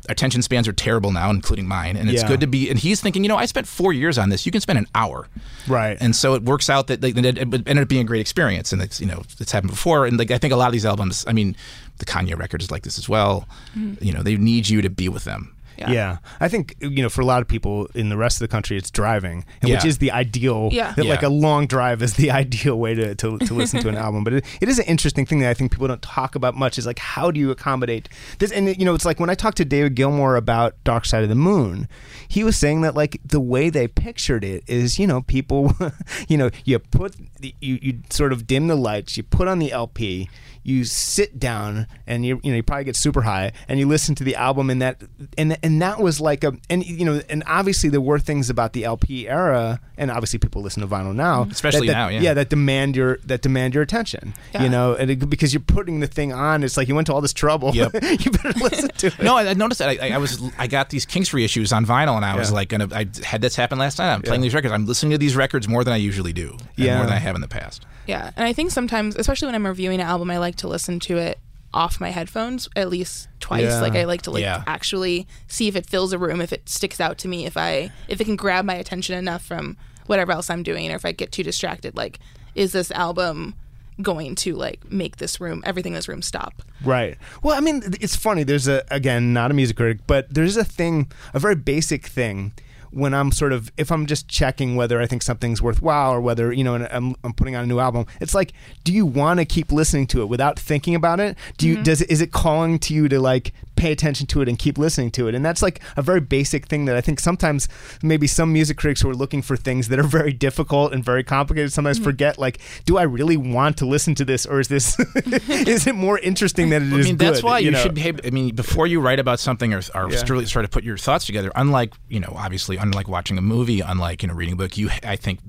[0.10, 2.28] Attention spans are terrible now, including mine, and it's Yeah.
[2.28, 2.70] good to be.
[2.70, 4.46] And he's thinking, you know, I spent four years on this.
[4.46, 5.28] You can spend an hour,
[5.68, 5.98] Right.
[6.00, 8.72] And so it works out that like, it it ended up being a great experience,
[8.74, 10.06] and it's you know it's happened before.
[10.06, 11.56] And like I think a lot of these albums, I mean,
[11.98, 13.48] the Kanye record is like this as well.
[13.78, 14.04] Mm-hmm.
[14.04, 15.52] You know, they need you to be with them.
[15.78, 15.92] Yeah.
[15.92, 16.18] Yeah.
[16.40, 18.78] I think you know for a lot of people in the rest of the country,
[18.78, 20.70] it's driving, and which is the ideal.
[20.72, 20.94] Yeah.
[20.98, 24.24] Like a long drive is the ideal way to, to, to listen to an album.
[24.24, 26.78] But it, it is an interesting thing that I think people don't talk about much.
[26.78, 28.10] Is like how do you accommodate
[28.40, 28.52] this?
[28.52, 31.30] And you know, it's like when I talked to David Gilmour about Dark Side of
[31.30, 31.88] the Moon,
[32.28, 35.74] he was saying that like the way they pictured it is, you know, people,
[36.28, 39.72] you know, you put you you sort of dim the lights, you put on the
[39.72, 40.30] LP.
[40.68, 44.16] You sit down and you you know you probably get super high and you listen
[44.16, 45.00] to the album and that
[45.38, 48.74] and and that was like a and you know and obviously there were things about
[48.74, 51.52] the LP era and obviously people listen to vinyl now mm-hmm.
[51.52, 52.34] Especially that- now, that- yeah.
[52.34, 54.64] that demand your that demand your attention Yeah.
[54.64, 57.14] you know and it, because you're putting the thing on it's like you went to
[57.14, 57.94] all this trouble Yep.
[58.26, 60.90] you better listen to it No, I, I noticed that I, I was I got
[60.90, 62.56] these Kings reissues on vinyl, and I was Yeah.
[62.56, 64.12] like, gonna, I had this happen last night.
[64.14, 64.74] I'm playing these records.
[64.74, 66.98] I'm listening to these records more than I usually do, and Yeah.
[66.98, 67.86] more than I have in the past.
[68.08, 71.00] Yeah, and I think sometimes, especially when I'm reviewing an album, I like to listen
[71.02, 71.40] to it
[71.74, 73.64] off my headphones at least twice.
[73.64, 73.82] Yeah.
[73.82, 74.64] Like I like to like Yeah.
[74.66, 77.92] actually see if it fills a room, if it sticks out to me, if I
[78.08, 81.12] if it can grab my attention enough from whatever else I'm doing, or if I
[81.12, 81.96] get too distracted.
[81.98, 82.20] Like,
[82.54, 83.56] is this album
[84.02, 86.62] going to like make this room everything in this room stop?
[86.84, 87.18] Right.
[87.44, 88.44] Well, I mean, it's funny.
[88.44, 92.54] There's a again, not a music critic, but there's a thing, a very basic thing.
[92.96, 96.54] When I'm sort of, if I'm just checking whether I think something's worthwhile or whether
[96.54, 98.54] you know, I'm, I'm putting on a new album, it's like,
[98.84, 101.38] do you want to keep listening to it without thinking about it?
[101.58, 101.84] Do you mm-hmm.
[101.84, 104.78] does it, is it calling to you to like pay attention to it and keep
[104.78, 105.36] listening to it?
[105.36, 107.68] And that's like a very basic thing that I think sometimes
[108.02, 111.24] maybe some music critics who are looking for things that are very difficult and very
[111.24, 112.06] complicated sometimes mm-hmm.
[112.06, 114.98] forget like, do I really want to listen to this or is this
[115.50, 117.80] is it more interesting than it is I mean, that's good, why you, know?
[117.80, 118.22] should behave.
[118.26, 120.24] I mean, before you write about something or, or Yeah.
[120.30, 123.82] really try to put your thoughts together, unlike you know, obviously, unlike watching a movie,
[123.82, 125.40] unlike you know, reading a book, you I think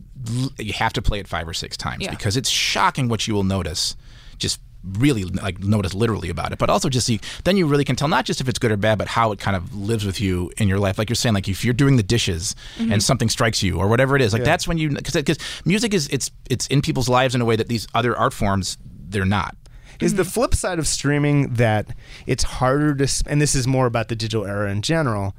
[0.59, 2.11] you have to play it five or six times Yeah.
[2.11, 3.97] because it's shocking what you will notice.
[4.39, 4.61] Just
[4.99, 7.19] really like notice literally about it, but also just see.
[7.45, 9.39] Then you really can tell not just if it's good or bad, but how it
[9.41, 10.97] kind of lives with you in your life.
[10.99, 14.15] Like you're saying, like if you're doing the dishes and something strikes you or whatever
[14.17, 17.35] it is, like that's when you because because music is it's it's in people's lives
[17.35, 19.57] in a way that these other art forms they're not.
[20.01, 20.19] is Mm-hmm.
[20.19, 21.89] the flip side of streaming that
[22.27, 25.35] it's harder to and this is more about the digital era in general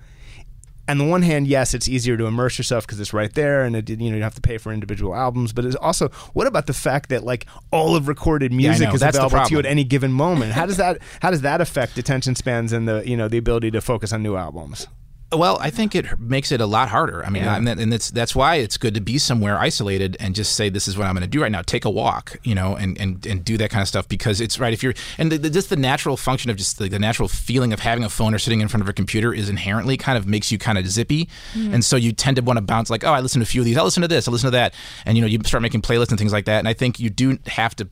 [0.87, 3.75] on the one hand yes it's easier to immerse yourself because it's right there and
[3.75, 6.47] it, you know you don't have to pay for individual albums but it's also what
[6.47, 8.93] about the fact that like all of recorded music know.
[8.93, 10.53] is That's available to you at any given moment?
[10.53, 13.71] How does that how does that affect attention spans and the you know the ability
[13.71, 14.87] to focus on new albums
[15.33, 17.25] Well, I think it makes it a lot harder.
[17.25, 17.57] I mean, Yeah.
[17.57, 20.69] and, that, and that's that's why it's good to be somewhere isolated and just say,
[20.69, 22.97] "This is what I'm going to do right now." Take a walk, you know, and,
[22.97, 24.71] and, and do that kind of stuff because it's right.
[24.71, 27.73] If you're and the, the, just the natural function of just the, the natural feeling
[27.73, 30.27] of having a phone or sitting in front of a computer is inherently kind of
[30.27, 31.73] makes you kind of zippy, mm-hmm.
[31.73, 33.59] and so you tend to want to bounce like, "Oh, I listen to a few
[33.59, 33.77] of these.
[33.77, 34.29] I listen to this.
[34.29, 34.73] I listen to that,"
[35.05, 36.59] and you know, you start making playlists and things like that.
[36.59, 37.89] And I think you do have to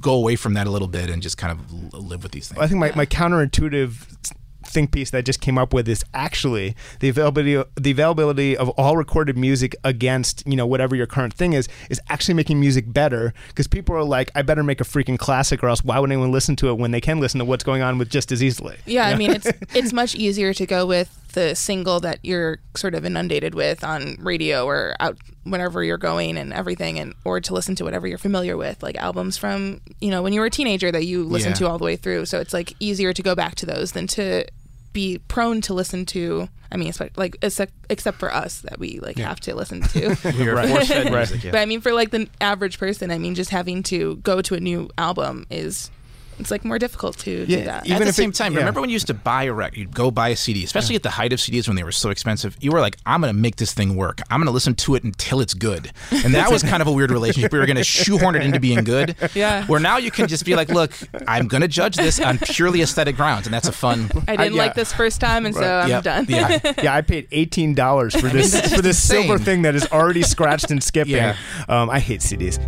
[0.00, 2.60] go away from that a little bit and just kind of live with these things.
[2.60, 4.32] I think my, my counterintuitive
[4.72, 8.68] think piece that I just came up with is actually the availability the availability of
[8.70, 12.92] all recorded music against you know whatever your current thing is is actually making music
[12.92, 13.32] better.
[13.48, 16.32] Because people are like I better make a freaking classic or else why would anyone
[16.32, 18.76] listen to it when they can listen to what's going on with just as easily?
[18.86, 22.94] Yeah, I mean it's it's much easier to go with the single that you're sort
[22.94, 27.54] of inundated with on radio or out whenever you're going and everything and or to
[27.54, 30.50] listen to whatever you're familiar with like albums from you know when you were a
[30.50, 31.66] teenager that you listened Yeah.
[31.66, 32.26] to all the way through.
[32.26, 34.44] So it's like easier to go back to those than to
[34.92, 38.98] be prone to listen to I mean except, like except, except for us that we
[39.00, 40.70] like have to listen to We are Right.
[40.90, 41.10] Right.
[41.10, 41.50] music, yeah.
[41.50, 44.54] but I mean for like the average person I mean just having to go to
[44.54, 45.90] a new album is
[46.38, 48.58] it's like more difficult to Yeah, do that even at the same it- time, yeah.
[48.60, 49.78] remember when you used to buy a record?
[49.78, 52.10] You'd go buy a CD, especially at the height of CDs when they were so
[52.10, 52.56] expensive.
[52.60, 54.20] You were like, "I'm going to make this thing work.
[54.30, 56.92] I'm going to listen to it until it's good." And that was kind of a
[56.92, 57.52] weird relationship.
[57.52, 59.14] We were going to shoehorn it into being good.
[59.34, 59.64] Yeah.
[59.66, 60.92] Where now you can just be like, "Look,
[61.28, 64.10] I'm going to judge this on purely aesthetic grounds," and that's a fun.
[64.28, 64.62] I didn't yeah.
[64.62, 66.02] like this first time, and so I'm Yep.
[66.04, 66.26] done.
[66.28, 66.58] Yeah.
[66.82, 69.26] yeah, I paid eighteen dollars for this that's for this insane.
[69.28, 71.14] silver thing that is already scratched and skipping.
[71.14, 71.36] Yeah.
[71.68, 72.58] Um, I hate CDs.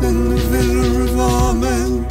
[0.00, 2.08] Villa of.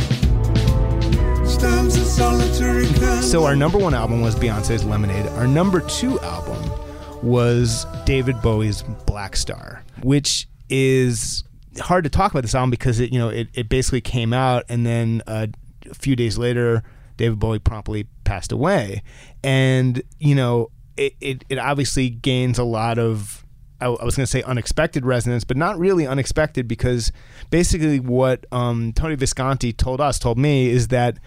[1.47, 3.21] Stands a solitary candle.
[3.21, 5.27] So our number one album was Beyonce's Lemonade.
[5.27, 6.71] Our number two album
[7.23, 11.43] was David Bowie's Blackstar, which is
[11.79, 14.63] hard to talk about this album because it you know it, it basically came out
[14.69, 15.47] and then uh,
[15.89, 16.83] a few days later
[17.17, 19.01] David Bowie promptly passed away,
[19.43, 23.43] and you know it it, it obviously gains a lot of
[23.79, 27.11] I, I was going to say unexpected resonance, but not really unexpected because
[27.49, 31.17] basically what um, Tony Visconti told us, told me, is that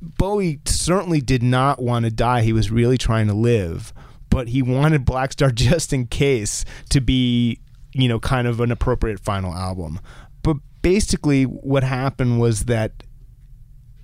[0.00, 2.42] Bowie certainly did not want to die.
[2.42, 3.92] He was really trying to live,
[4.30, 7.60] but he wanted Blackstar just in case to be,
[7.92, 10.00] you know, kind of an appropriate final album.
[10.42, 13.04] But basically, what happened was that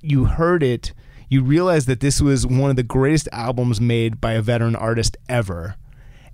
[0.00, 0.92] you heard it
[1.28, 5.16] you realized that this was one of the greatest albums made by a veteran artist
[5.28, 5.76] ever.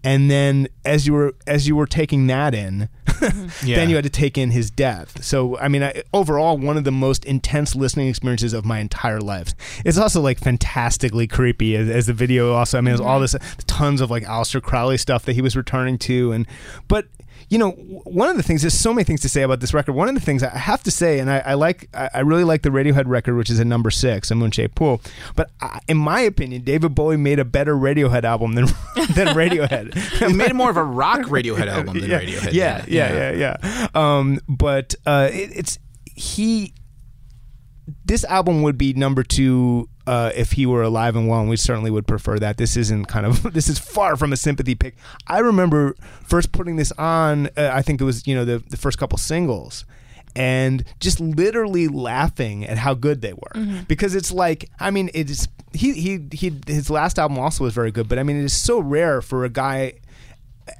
[0.04, 3.30] And then as you were as you were taking that in, Yeah.
[3.30, 3.66] Mm-hmm.
[3.74, 5.24] then you had to take in his death.
[5.24, 9.20] So I mean, I, overall, one of the most intense listening experiences of my entire
[9.20, 9.54] life.
[9.84, 12.52] It's also like fantastically creepy as, as the video.
[12.52, 13.38] Also, I mean, there's all mm-hmm.
[13.56, 16.46] this tons of like Aleister Crowley stuff that he was returning to, and
[16.88, 17.06] but
[17.48, 19.92] you know, one of the things, there's so many things to say about this record.
[19.92, 22.44] One of the things I have to say, and I, I like, I I really
[22.44, 25.00] like the Radiohead record, which is a number six, a Moon Shaped Pool.
[25.36, 28.64] But I, in my opinion, David Bowie made a better Radiohead album than
[29.14, 29.94] than Radiohead.
[30.26, 32.52] he made more of a rock Radiohead album than yeah, Radiohead.
[32.52, 32.88] Yeah, did.
[32.92, 33.88] yeah, yeah, yeah.
[33.94, 36.74] Um, but uh, it, it's he.
[38.06, 41.56] This album would be number two uh, if he were alive and well, and we
[41.56, 42.56] certainly would prefer that.
[42.56, 44.96] This isn't kind of this is far from a sympathy pick.
[45.26, 47.48] I remember first putting this on.
[47.56, 49.84] Uh, I think it was you know the the first couple singles.
[50.36, 55.46] And just literally laughing at how good they were, because it's like I mean, it's
[55.72, 58.52] he he he his last album also was very good, but I mean, it is
[58.52, 59.92] so rare for a guy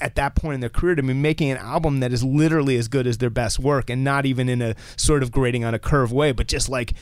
[0.00, 2.88] at that point in their career to be making an album that is literally as
[2.88, 5.78] good as their best work and not even in a sort of grading on a
[5.78, 6.94] curve way but just like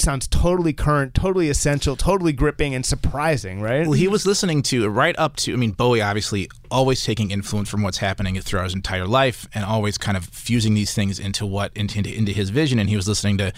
[0.00, 4.88] sounds totally current totally essential totally gripping and surprising right Well, he was listening to
[4.88, 5.52] right up to.
[5.52, 9.64] I mean, Bowie obviously always taking influence from what's happening throughout his entire life, and
[9.64, 12.78] always kind of fusing these things into what into into, his vision.
[12.78, 13.52] And he was listening to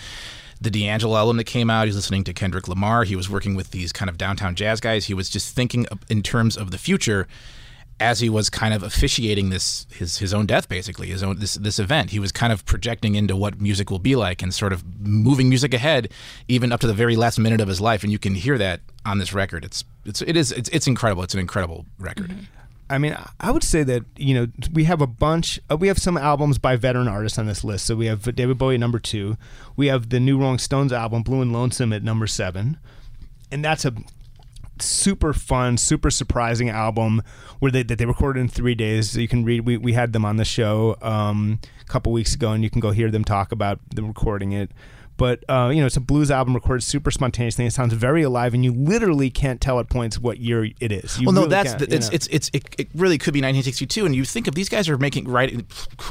[0.60, 1.82] the D'Angelo album that came out.
[1.82, 3.04] He was listening to Kendrick Lamar.
[3.04, 5.06] He was working with these kind of downtown jazz guys.
[5.06, 7.28] He was just thinking in terms of the future.
[8.00, 11.54] As he was kind of officiating this his his own death, basically his own this
[11.54, 14.72] this event, he was kind of projecting into what music will be like and sort
[14.72, 16.08] of moving music ahead,
[16.46, 18.04] even up to the very last minute of his life.
[18.04, 19.64] And you can hear that on this record.
[19.64, 21.24] It's it's it is it's, it's incredible.
[21.24, 22.32] It's an incredible record.
[22.90, 25.60] I mean, I would say that you know we have a bunch.
[25.70, 27.86] Uh, we have some albums by veteran artists on this list.
[27.86, 29.36] So we have David Bowie at number two.
[29.76, 32.78] We have the new Rolling Stones album, Blue and Lonesome, at number seven,
[33.50, 33.92] and that's a
[34.82, 37.22] super fun, super surprising album
[37.58, 39.16] where they that they recorded in three days.
[39.16, 39.60] You can read.
[39.62, 42.80] We, we had them on the show um, a couple weeks ago, and you can
[42.80, 44.70] go hear them talk about them recording it.
[45.18, 47.66] But uh, you know, it's a blues album recorded super spontaneously.
[47.66, 51.18] It sounds very alive, and you literally can't tell at points what year it is.
[51.18, 52.14] You well, no, really that's the, you it's, know.
[52.14, 54.96] it's it's it, it really could be 1962, and you think of these guys are
[54.96, 55.52] making right,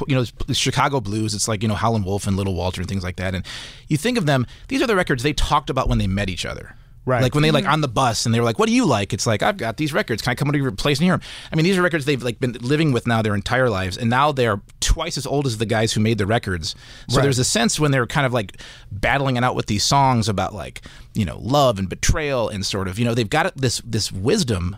[0.07, 1.33] you know, Chicago blues.
[1.33, 3.45] It's like you know Howlin' Wolf and Little Walter and things like that, and
[3.87, 4.45] you think of them.
[4.67, 6.75] These are the records they talked about when they met each other.
[7.07, 7.21] Right.
[7.23, 7.71] Like when they like mm-hmm.
[7.71, 9.77] on the bus and they were like, "What do you like?" It's like I've got
[9.77, 10.21] these records.
[10.21, 11.25] Can I come to your place and hear them?
[11.53, 14.09] I mean, these are records they've like been living with now their entire lives, and
[14.09, 16.75] now they're twice as old as the guys who made the records.
[17.07, 17.23] So Right.
[17.23, 18.57] there's a sense when they're kind of like
[18.91, 20.81] battling it out with these songs about like
[21.13, 24.75] you know love and betrayal and sort of you know they've got this this wisdom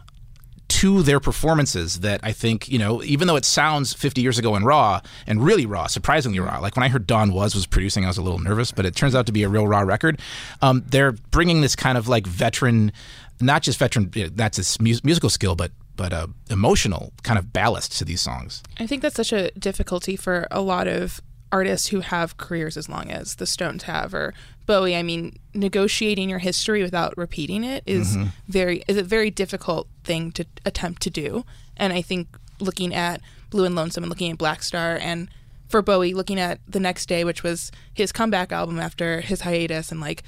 [0.79, 4.55] to their performances that I think, you know, even though it sounds 50 years ago
[4.55, 6.59] and raw and really raw, surprisingly raw.
[6.59, 8.95] Like when I heard Don Was was producing, I was a little nervous, but it
[8.95, 10.21] turns out to be a real raw record.
[10.61, 12.93] Um, they're bringing this kind of like veteran,
[13.41, 17.37] not just veteran, you know, that's his mus- musical skill, but but uh, emotional kind
[17.37, 18.63] of ballast to these songs.
[18.77, 21.19] I think that's such a difficulty for a lot of
[21.51, 24.33] artists who have careers as long as the Stones have or
[24.65, 24.95] Bowie.
[24.95, 28.29] I mean, negotiating your history without repeating it is mm-hmm.
[28.47, 31.45] very is a very difficult thing to attempt to do.
[31.77, 32.27] And I think
[32.59, 35.29] looking at Blue and Lonesome and looking at Blackstar and
[35.67, 39.91] for Bowie looking at The Next Day, which was his comeback album after his hiatus
[39.91, 40.23] and like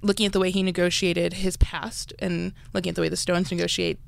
[0.00, 3.50] looking at the way he negotiated his past and looking at the way the Stones
[3.50, 3.98] negotiate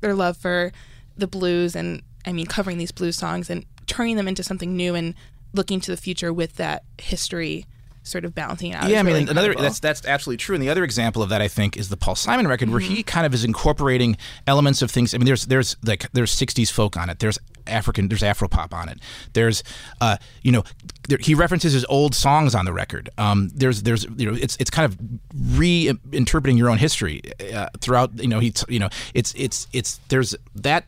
[0.00, 0.72] their love for
[1.16, 4.94] the blues and I mean covering these blues songs and turning them into something new
[4.94, 5.14] and
[5.54, 7.66] looking to the future with that history
[8.04, 8.90] sort of balancing it out.
[8.90, 10.54] Yeah, I mean, really another that's that's absolutely true.
[10.54, 13.02] And the other example of that, I think, is the Paul Simon record, where he
[13.02, 15.14] kind of is incorporating elements of things.
[15.14, 17.18] I mean, there's there's like there's '60s folk on it.
[17.18, 19.00] There's African, there's Afro pop on it.
[19.32, 19.62] There's,
[20.00, 20.64] uh, you know,
[21.08, 23.08] there, he references his old songs on the record.
[23.16, 24.98] Um, there's there's you know, it's it's kind of
[25.34, 27.22] reinterpreting your own history
[27.54, 28.18] uh, throughout.
[28.20, 30.86] You know, he t- you know, it's it's it's there's that.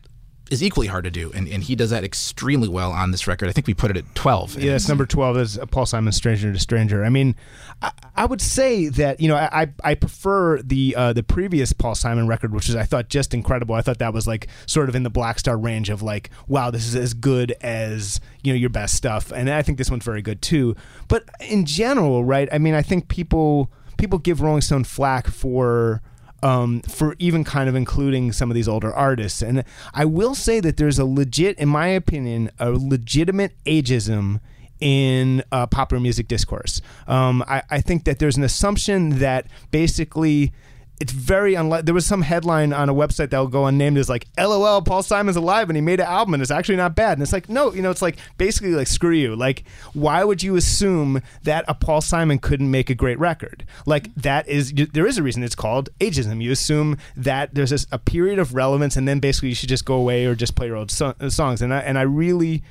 [0.49, 3.49] Is equally hard to do, and, and he does that extremely well on this record.
[3.49, 4.57] I think we put it at twelve.
[4.57, 7.35] Yeah, number twelve is Paul Simon, "Stranger to Stranger." I mean,
[7.81, 11.73] I, I would say that you know I I, I prefer the uh, the previous
[11.73, 13.75] Paul Simon record, which is I thought just incredible.
[13.75, 16.87] I thought that was like sort of in the Blackstar range of like, wow, this
[16.87, 20.21] is as good as you know your best stuff, and I think this one's very
[20.21, 20.75] good too.
[21.09, 22.47] But in general, right?
[22.51, 26.01] I mean, I think people people give Rolling Stone flack for
[26.43, 29.41] um, for even kind of including some of these older artists.
[29.41, 34.39] And I will say that there's a legit, in my opinion, a legitimate ageism
[34.79, 36.81] in uh, popular music discourse.
[37.07, 40.53] Um, I, I think that there's an assumption that basically
[40.99, 41.85] it's very unlike.
[41.85, 45.03] There was some headline on a website that will go unnamed as like, "LOL, Paul
[45.03, 47.49] Simon's alive and he made an album and it's actually not bad." And it's like,
[47.49, 49.35] no, you know, it's like basically like screw you.
[49.35, 53.63] Like, why would you assume that a Paul Simon couldn't make a great record?
[53.85, 56.41] Like that is there is a reason it's called ageism.
[56.41, 59.85] You assume that there's this, a period of relevance and then basically you should just
[59.85, 61.61] go away or just play your old so- songs.
[61.61, 62.63] And I and I really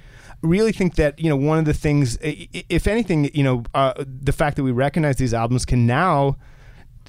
[0.42, 4.32] really think that you know one of the things if anything you know uh, the
[4.32, 6.36] fact that we recognize these albums can now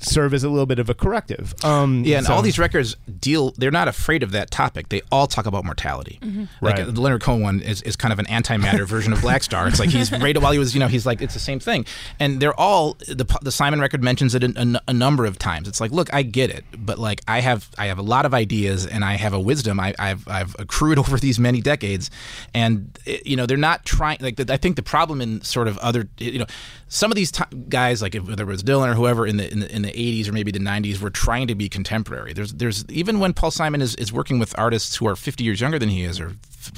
[0.04, 2.96] serve as a little bit of a corrective um Yeah, and so- all these records
[3.20, 3.52] deal.
[3.58, 4.90] They're not afraid of that topic.
[4.90, 6.20] They all talk about mortality.
[6.62, 6.88] Like Right.
[6.88, 9.68] uh, the Leonard Cohen one is, is kind of an antimatter version of Blackstar.
[9.68, 11.86] It's like he's right while he was, you know, he's like it's the same thing.
[12.20, 14.54] And they're all the the Simon record mentions it a,
[14.88, 15.68] a, a number of times.
[15.68, 18.34] It's like, look, I get it, but like I have I have a lot of
[18.34, 22.10] ideas and I have a wisdom I, I've I've accrued over these many decades,
[22.54, 24.18] and eh, you know they're not trying.
[24.22, 26.46] Like the, I think the problem in sort of other you know
[26.88, 29.52] some of these ti guys like if, whether it was Dylan or whoever in the
[29.52, 32.34] in the in the 80s or maybe the 90s were trying to be contemporary.
[32.34, 35.62] There's there's even when Paul Simon is, is working with artists who are 50 years
[35.62, 36.34] younger than he is or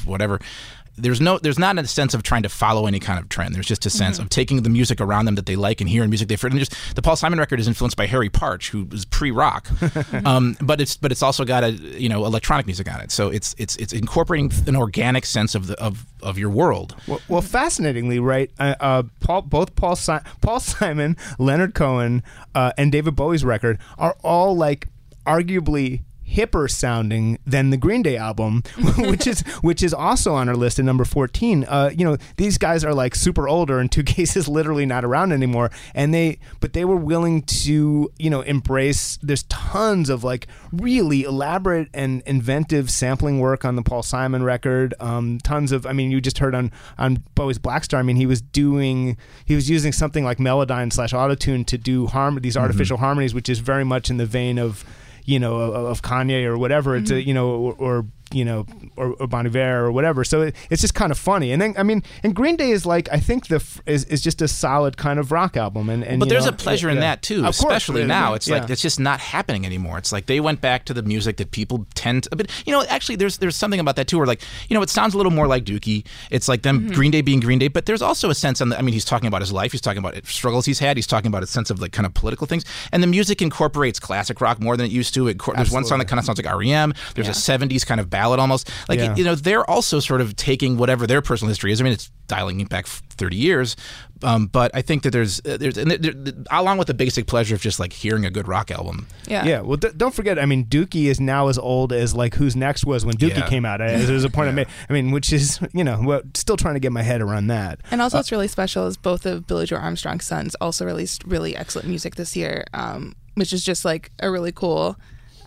[0.06, 0.40] whatever.
[0.98, 3.56] There's no there's not a sense of trying to follow any kind of trend.
[3.56, 6.10] There's just a sense of taking the music around them that they like and hearing
[6.10, 6.52] music they've heard.
[6.52, 9.70] And just the Paul Simon record is influenced by Harry Partch, who was pre-rock,
[10.26, 13.12] um, but it's but it's also got a you know electronic music on it.
[13.12, 16.96] So it's it's it's incorporating an organic sense of the of of your world.
[17.08, 18.52] Well, well fascinatingly, right?
[18.60, 22.24] Uh, uh, Paul, both Paul, si- Paul Simon, Leonard Cohen,
[22.56, 24.88] uh, and David Bowie's record are all like
[25.26, 28.64] arguably hipper sounding than the Green Day album,
[28.98, 31.66] which is which is also on our list at number fourteen.
[31.66, 35.32] Uh, you know, these guys are like super older, in two cases, literally not around
[35.32, 35.72] anymore.
[35.94, 39.18] And they, but they were willing to, you know, embrace.
[39.22, 44.94] There's tons of like really elaborate and inventive sampling work on the Paul Simon record.
[45.00, 47.98] Um, tons of, I mean, you just heard on on Bowie's Blackstar.
[47.98, 52.08] I mean, he was doing, he was using something like Melodyne slash Autotune to do
[52.08, 54.86] harm these artificial harmonies, which is very much in the vein of
[55.30, 56.96] you know, of, of Kanye or whatever.
[56.96, 57.28] It's a, mm-hmm.
[57.28, 58.66] you know, or, or you know,
[58.96, 60.24] or, or Bon Iver or whatever.
[60.24, 61.52] So it, it's just kind of funny.
[61.52, 64.22] And then I mean, and Green Day is like I think the f- is, is
[64.22, 65.90] just a solid kind of rock album.
[65.90, 67.02] And, and But there's know, a pleasure in yeah.
[67.02, 68.34] that too, Of course, especially yeah, now.
[68.34, 68.74] It's like yeah.
[68.74, 69.98] it's just not happening anymore.
[69.98, 72.36] It's like they went back to the music that people tend to.
[72.36, 74.90] But you know, actually, there's there's something about that too, where like you know, it
[74.90, 76.06] sounds a little more like Dookie.
[76.32, 76.94] It's like them Mm-hmm.
[76.94, 78.78] Green Day being Green Day, but there's also a sense on the.
[78.78, 79.72] I mean, he's talking about his life.
[79.72, 80.98] He's talking about struggles he's had.
[80.98, 84.00] He's talking about a sense of like kind of political things, and the music incorporates
[84.00, 85.28] classic rock more than it used to.
[85.28, 86.94] It, there's one song that kind of sounds like REM.
[87.16, 88.70] There's a '70s kind of ballad almost.
[88.90, 89.16] Like Yeah.
[89.16, 91.80] you know, they're also sort of taking whatever their personal history is.
[91.80, 93.76] I mean, it's dialing back 30 years,
[94.24, 97.26] um, but I think that there's uh, there's and there, there- along with the basic
[97.28, 99.08] pleasure of just like hearing a good rock album.
[99.28, 99.46] Yeah.
[99.46, 100.38] Yeah, well, d- don't forget.
[100.38, 103.48] I mean, Dookie is now as old as like Who's Next was when Dookie Yeah.
[103.48, 103.80] came out.
[103.82, 104.68] As there's a point I made.
[104.90, 107.80] I mean, which is you know, well, still trying to get my head around that.
[107.92, 111.56] And also, what's really special is both of Billie Joe Armstrong's sons also released really
[111.56, 114.98] excellent music this year, um, which is just like a really cool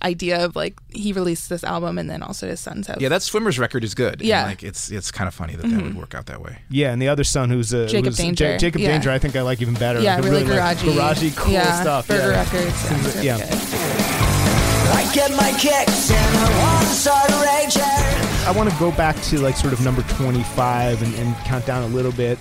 [0.03, 3.01] idea of like he released this album and then also his sons have.
[3.01, 4.15] Yeah, that Swimmer's record is good.
[4.15, 4.45] And, Yeah.
[4.47, 6.59] like it's it's kind of funny that that would work out that way.
[6.71, 8.59] Yeah, and the other son who's uh, Jacob who's- Danger.
[8.59, 8.93] Jacob Yeah.
[8.93, 10.01] Danger, I think I like even better.
[10.01, 12.09] yeah, I really, like garagey, garagey, cool yeah, stuff.
[12.09, 12.43] Burger yeah.
[12.43, 12.85] Records.
[12.91, 14.93] Yeah, it's really Yeah.
[14.95, 18.47] I get my kicks and I want to start a raging.
[18.47, 21.83] I want to go back to like sort of number 25 and, and count down
[21.85, 22.39] a little bit.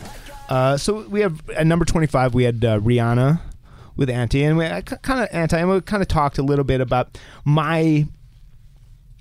[0.49, 3.39] Uh, so we have at number 25 we had uh, Rihanna
[3.95, 6.81] with Anti, and we kind of Anti, and we kind of talked a little bit
[6.81, 8.07] about my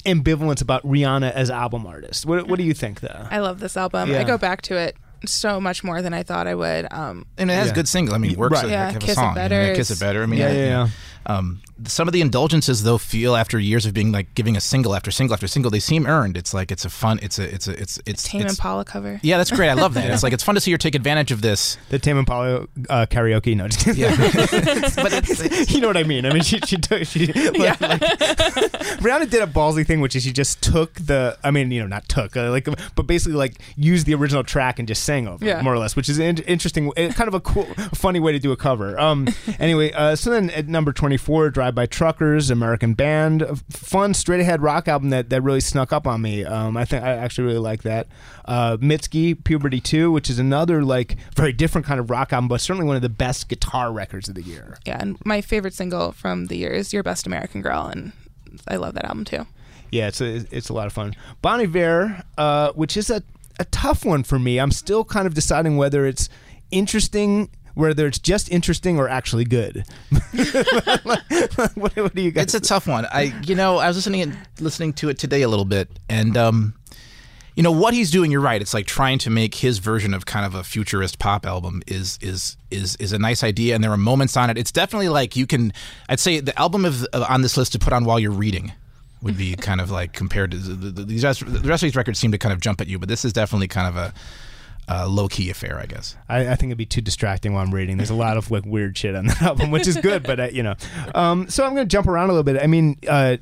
[0.07, 2.25] ambivalence about Rihanna as album artist.
[2.27, 3.27] What, what do you think, though?
[3.31, 4.11] I love this album.
[4.11, 4.21] Yeah.
[4.21, 4.97] I go back to it
[5.27, 6.91] so much more than I thought I would.
[6.91, 7.75] Um, And it has Yeah.
[7.75, 8.15] good single.
[8.15, 8.55] I mean, works.
[8.55, 8.63] Right.
[8.65, 9.35] Like, Yeah, a Kiss It song.
[9.35, 10.23] Better Yeah, Kiss it better.
[10.23, 10.89] I mean, Yeah, I- yeah, yeah.
[11.27, 14.95] Um, some of the indulgences though feel after years of being like giving a single
[14.95, 16.37] after single after single, they seem earned.
[16.37, 17.19] It's like it's a fun.
[17.23, 18.23] It's a it's a it's it's.
[18.25, 19.21] Tame it's Impala cover.
[19.23, 19.69] yeah, that's great.
[19.69, 20.11] I love that.
[20.11, 21.77] It's like it's fun to see her take advantage of this.
[21.91, 23.57] The Tame Impala uh, karaoke?
[23.57, 24.01] No, just kidding.
[24.01, 24.17] Yeah,
[24.97, 26.27] but it's, it's, you know what I mean.
[26.27, 28.01] I mean, she she took she like, like
[29.01, 31.39] Rihanna did a ballsy thing, which is she just took the.
[31.45, 34.79] I mean, you know, not took uh, like, but basically like used the original track
[34.79, 35.63] and just sang over, it, Yeah.
[35.63, 37.65] more or less, which is an in- interesting, uh, kind of a cool,
[37.95, 38.99] funny way to do a cover.
[38.99, 39.29] Um.
[39.59, 44.41] Anyway, uh, so then at number twenty four, Drive by Truckers, American Band, fun straight
[44.41, 46.45] ahead rock album that that really snuck up on me.
[46.45, 48.09] Um, I think I actually really like that.
[48.45, 52.61] Uh, Mitski, Puberty Two, which is another like very different kind of rock album, but
[52.61, 54.79] certainly one of the best guitar records of the year.
[54.87, 58.13] Yeah, and my favorite single from the year is "Your Best American Girl," and
[58.69, 59.47] I love that album too.
[59.91, 61.15] Yeah, it's a, it's a lot of fun.
[61.43, 63.23] Bon Iver, uh, which is a,
[63.59, 64.59] a tough one for me.
[64.61, 66.29] I'm still kind of deciding whether it's
[66.71, 69.85] interesting, whether it's just interesting or actually good.
[71.03, 71.23] what,
[71.75, 72.45] what do you guys?
[72.45, 73.07] it's a tough one.
[73.07, 76.75] I you know I was listening listening to it today a little bit, and um,
[77.55, 78.31] you know what he's doing.
[78.31, 78.61] You're right.
[78.61, 82.19] It's like trying to make his version of kind of a futurist pop album is
[82.21, 84.59] is is is a nice idea, and there are moments on it.
[84.59, 85.73] It's definitely like you can.
[86.09, 88.73] I'd say the album of uh, on this list to put on while you're reading
[89.23, 92.19] would be kind of like compared to the, the, rest, the rest of these records
[92.19, 94.15] seem to kind of jump at you, but this is definitely kind of a,
[94.91, 96.17] a low key affair, I guess.
[96.29, 97.97] I, I think it'd be too distracting while I'm reading.
[97.97, 100.49] There's a lot of like weird shit on that album, which is good, but uh,
[100.53, 100.75] you know.
[101.15, 102.61] Um, so I'm going to jump around a little bit.
[102.61, 103.37] I mean, uh,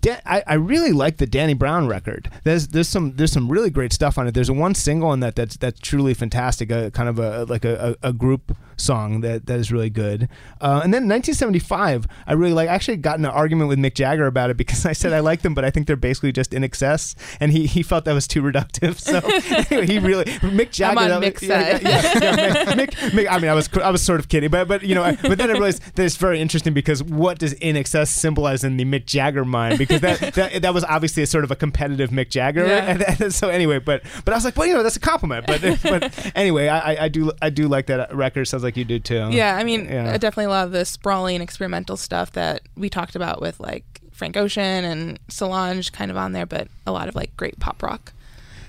[0.00, 2.28] Da- I, I really like the Danny Brown record.
[2.44, 4.32] There's there's some there's some really great stuff on it.
[4.34, 6.70] There's one single on that that's that's truly fantastic.
[6.72, 10.28] A kind of a like a, a, a group song that that is really good.
[10.60, 12.68] Uh, and then 1975, I really like.
[12.68, 15.20] I actually got in an argument with Mick Jagger about it because I said I
[15.20, 18.26] like them, but I think they're basically just INXS, and he, he felt that was
[18.26, 19.00] too reductive.
[19.12, 20.91] So anyway, he really Mick Jagger.
[20.98, 21.78] On that was- Mick's yeah,
[22.74, 25.02] Mick, Mick, I mean, I was I was sort of kidding, but but you know,
[25.02, 28.76] I, but then I realized that it's very interesting because what does INXS symbolize in
[28.76, 29.78] the Mick Jagger mind?
[29.78, 32.66] Because that that, that was obviously a sort of a competitive Mick Jagger.
[32.66, 32.84] Yeah.
[32.92, 35.46] And, and so anyway, but but I was like, well, you know, that's a compliment.
[35.46, 38.44] But but anyway, I, I- I do I do like that record.
[38.46, 39.28] Sounds like you do too.
[39.32, 40.12] Yeah, I mean, Yeah.
[40.18, 44.36] definitely a lot of the sprawling experimental stuff that we talked about with like Frank
[44.36, 48.12] Ocean and Solange kind of on there, but a lot of like great pop rock.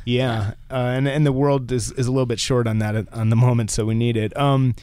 [0.06, 3.14] Yeah, uh, and and the world is, is a little bit short on that at-
[3.14, 4.36] on the moment, so we need it.
[4.38, 4.76] Um,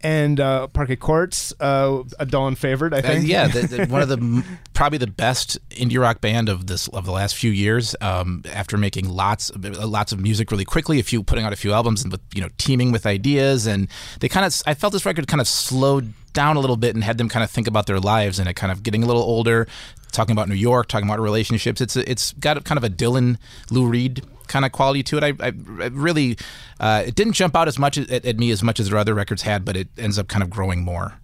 [0.00, 3.26] and uh, Parquet Courts, uh, a Dawn favorite, I Uh, think.
[3.26, 7.04] yeah, the, the, one of the probably the best indie rock band of this of
[7.04, 7.96] the last few years.
[8.00, 11.56] Um, after making lots of, lots of music really quickly, a few putting out a
[11.56, 13.88] few albums, and with you know teaming with ideas, and
[14.20, 17.02] they kind of I felt this record kind of slowed down a little bit and
[17.02, 19.22] had them kind of think about their lives and it kind of getting a little
[19.22, 19.66] older,
[20.12, 21.80] talking about New York, talking about relationships.
[21.80, 23.38] It's it's got kind of a Dylan
[23.72, 25.24] Lou Reed kind of quality to it.
[25.24, 25.52] I, I,
[25.84, 26.36] I really
[26.80, 29.14] uh, it didn't jump out as much at, at me as much as their other
[29.14, 31.14] records had, but it ends up kind of growing more.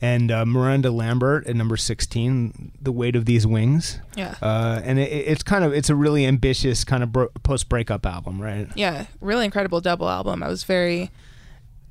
[0.00, 3.98] and uh, Miranda Lambert at number 16, The Weight of These Wings.
[4.16, 4.34] Yeah.
[4.40, 8.06] Uh, and it, it's kind of it's a really ambitious kind of bro- post breakup
[8.06, 8.68] album, right?
[8.74, 10.42] Yeah, really incredible double album.
[10.42, 11.10] I was very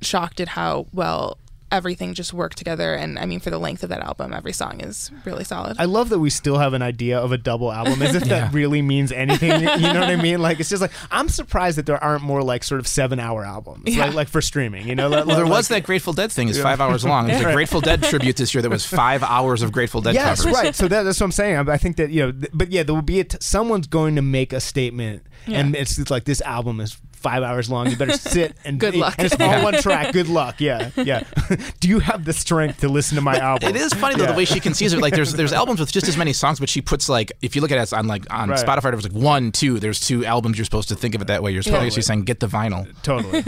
[0.00, 1.38] shocked at how well
[1.74, 2.94] everything just worked together.
[2.94, 5.76] And I mean, for the length of that album, every song is really solid.
[5.78, 8.52] I love that we still have an idea of a double album, as if that
[8.52, 9.50] really means anything.
[9.84, 10.40] You know what I mean?
[10.40, 13.44] Like it's just like I'm surprised that there aren't more like sort of seven hour
[13.44, 14.06] albums, Yeah.
[14.06, 14.88] like like for streaming.
[14.88, 17.26] You know, like, Well, there like- was that Grateful Dead thing is five hours long.
[17.26, 20.40] There's a Grateful Dead tribute this year that was five hours of Grateful Dead Yes,
[20.42, 20.54] covers.
[20.56, 20.74] right.
[20.74, 21.56] So that, that's what I'm saying.
[21.68, 23.86] I, I think that you know, th- but yeah, there will be a t- someone's
[23.86, 27.90] going to make a statement, and it's, it's like this album is five hours long.
[27.90, 29.14] You better sit and Good luck.
[29.18, 30.12] And it's all one track.
[30.12, 30.60] Good luck.
[30.60, 31.24] Yeah, yeah.
[31.80, 33.68] Do you have the strength to listen to my album?
[33.70, 34.32] It is funny though Yeah.
[34.32, 35.00] the way she conceives it.
[35.00, 37.62] Like there's there's albums with just as many songs, but she puts like if you
[37.62, 38.58] look at it on like on Right.
[38.64, 39.80] Spotify, there's like one, two.
[39.80, 40.58] There's two albums.
[40.58, 41.50] You're supposed to think of it that way.
[41.50, 41.90] You're supposed Totally.
[41.90, 42.86] to saying get the vinyl.
[43.02, 43.42] Totally,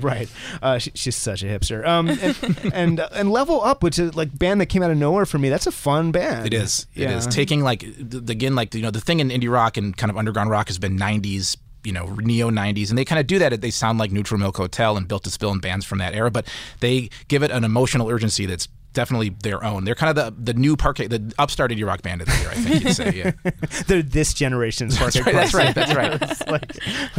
[0.00, 0.28] right.
[0.62, 1.86] Uh, she, she's such a hipster.
[1.86, 4.96] Um, and and, uh, and Level Up, which is like band that came out of
[4.96, 5.48] nowhere for me.
[5.50, 6.46] That's a fun band.
[6.46, 6.86] It is.
[6.94, 7.16] It Yeah.
[7.16, 10.10] is taking like the, again like you know the thing in indie rock and kind
[10.10, 11.56] of underground rock has been 90s.
[11.86, 13.60] You know, neo 90s, and they kind of do that.
[13.60, 16.32] They sound like Neutral Milk Hotel and Built to Spill and bands from that era,
[16.32, 16.48] but
[16.80, 18.66] they give it an emotional urgency that's
[18.96, 19.84] definitely their own.
[19.84, 22.48] They're kind of the the new parquet, the upstart indie rock band of the year,
[22.48, 23.12] I think you'd say.
[23.14, 23.32] Yeah.
[23.86, 26.16] They're this generation's Parquet right, that's right, that's right.
[26.56, 26.72] Like,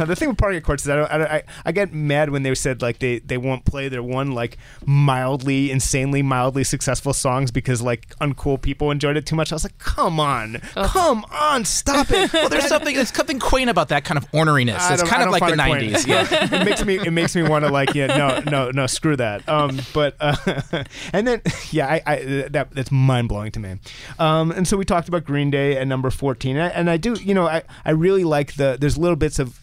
[0.08, 2.42] the thing with Parquet Courts is I, don't, I, don't- I, I get mad when
[2.42, 7.50] they said like they, they won't play their one like mildly, insanely mildly successful songs
[7.52, 9.52] because like uncool people enjoyed it too much.
[9.52, 12.32] I was like, come on, come on, stop it.
[12.32, 14.90] Well, there's something there's something quaint about that kind of orneriness.
[14.90, 16.06] It's kind of like the it 90s.
[16.06, 16.26] Yeah.
[16.60, 19.48] it makes me it makes me want to like yeah no no no screw that.
[19.48, 20.36] Um, but uh,
[21.12, 21.42] and then
[21.72, 22.16] yeah I, I
[22.50, 23.76] that that's mind blowing to me.
[24.18, 26.96] Um, and so we talked about Green Day at number fourteen, and I, and I
[26.96, 29.60] do you know I I really like the there's little bits of.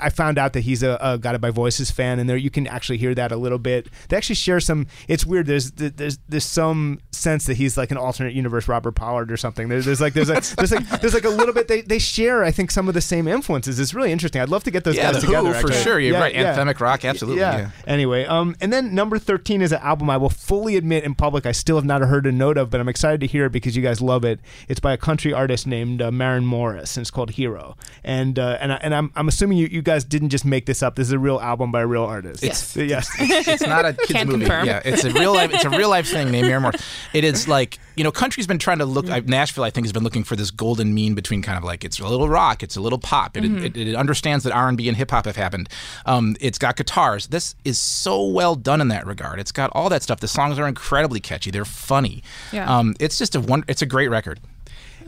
[0.00, 2.66] I found out that he's a, a Guided by Voices fan, and there you can
[2.66, 3.88] actually hear that a little bit.
[4.08, 4.86] They actually share some.
[5.08, 5.46] It's weird.
[5.46, 9.68] There's there's there's some sense that he's like an alternate universe Robert Pollard or something.
[9.68, 11.68] There's, there's like there's like there's like there's like a little bit.
[11.68, 13.78] They, they share I think some of the same influences.
[13.80, 14.40] It's really interesting.
[14.42, 15.82] I'd love to get those Yeah, guys the together Who, for actually.
[15.82, 16.00] sure.
[16.00, 16.34] You're Yeah, right.
[16.34, 16.56] yeah.
[16.56, 17.40] Anthemic rock, absolutely.
[17.40, 17.70] Yeah.
[17.86, 21.46] Anyway, um, and then number thirteen is an album I will fully admit in public
[21.46, 23.76] I still have not heard a note of, but I'm excited to hear it because
[23.76, 24.40] you guys love it.
[24.68, 27.76] It's by a country artist named uh, Maren Morris, and it's called Hero.
[28.02, 30.82] And uh, and I, and I'm I'm assuming you, you guys didn't just make this
[30.82, 30.96] up.
[30.96, 32.42] This is a real album by a real artist.
[32.42, 32.76] Yes.
[32.76, 33.08] Yes.
[33.18, 34.40] It's not a kids Can't movie.
[34.40, 34.66] confirm.
[34.66, 35.52] Yeah, it's a real life.
[35.54, 36.82] It's a real life thing named Maren Morris.
[37.12, 39.08] It is like you know, country's been trying to look.
[39.08, 41.84] I Nashville, I think, has been looking for this golden mean between kind of like
[41.84, 43.36] it's a little rock, it's a little pop.
[43.36, 45.68] It, it, it understands that R and B and hip hop have happened.
[46.06, 47.28] Um, it's got guitars.
[47.28, 49.38] This is so well done in that regard.
[49.38, 50.18] It's got all that stuff.
[50.20, 51.50] The songs are incredibly catchy.
[51.52, 52.22] They're funny.
[52.52, 52.74] Yeah.
[52.78, 53.64] Um, it's just a one.
[53.68, 54.40] It's a great record.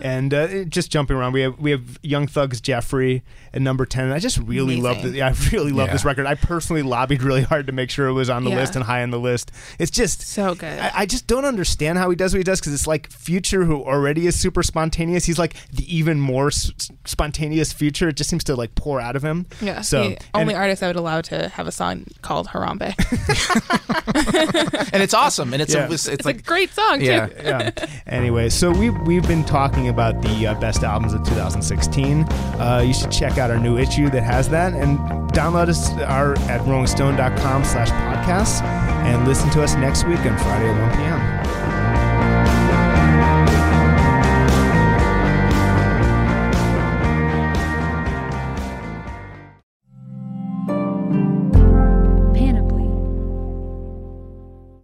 [0.00, 1.32] And uh, just jumping around.
[1.32, 3.22] We have we have Young Thugs Jeffery
[3.54, 4.12] at number ten.
[4.12, 5.14] I just really love Amazing.
[5.14, 5.18] it.
[5.18, 5.92] Yeah, I really love Yeah.
[5.94, 6.26] this record.
[6.26, 8.56] I personally lobbied really hard to make sure it was on the Yeah.
[8.56, 9.52] list and high on the list.
[9.78, 10.78] It's just So good.
[10.78, 13.64] I, I just don't understand how he does what he does because it's like Future,
[13.64, 15.24] who already is super spontaneous.
[15.24, 18.08] He's like the even more s- s- spontaneous Future.
[18.08, 19.46] It just seems to like pour out of him.
[19.60, 19.80] yeah.
[19.80, 22.94] So the only and- artist I would allow to have a song called Harambe.
[24.92, 25.52] and it's awesome.
[25.52, 25.88] And it's Yeah.
[25.88, 27.26] a, it's, it's like a great song yeah.
[27.26, 27.34] too.
[27.42, 27.70] yeah.
[28.06, 32.24] Anyway, so we we've been talking about the uh, best albums of 2016.
[32.24, 34.98] Uh, you should check out our new issue that has that, and
[35.32, 40.90] download us our at RollingStone.com/slash podcasts, and listen to us next week on Friday at
[40.90, 41.35] 1 p.m.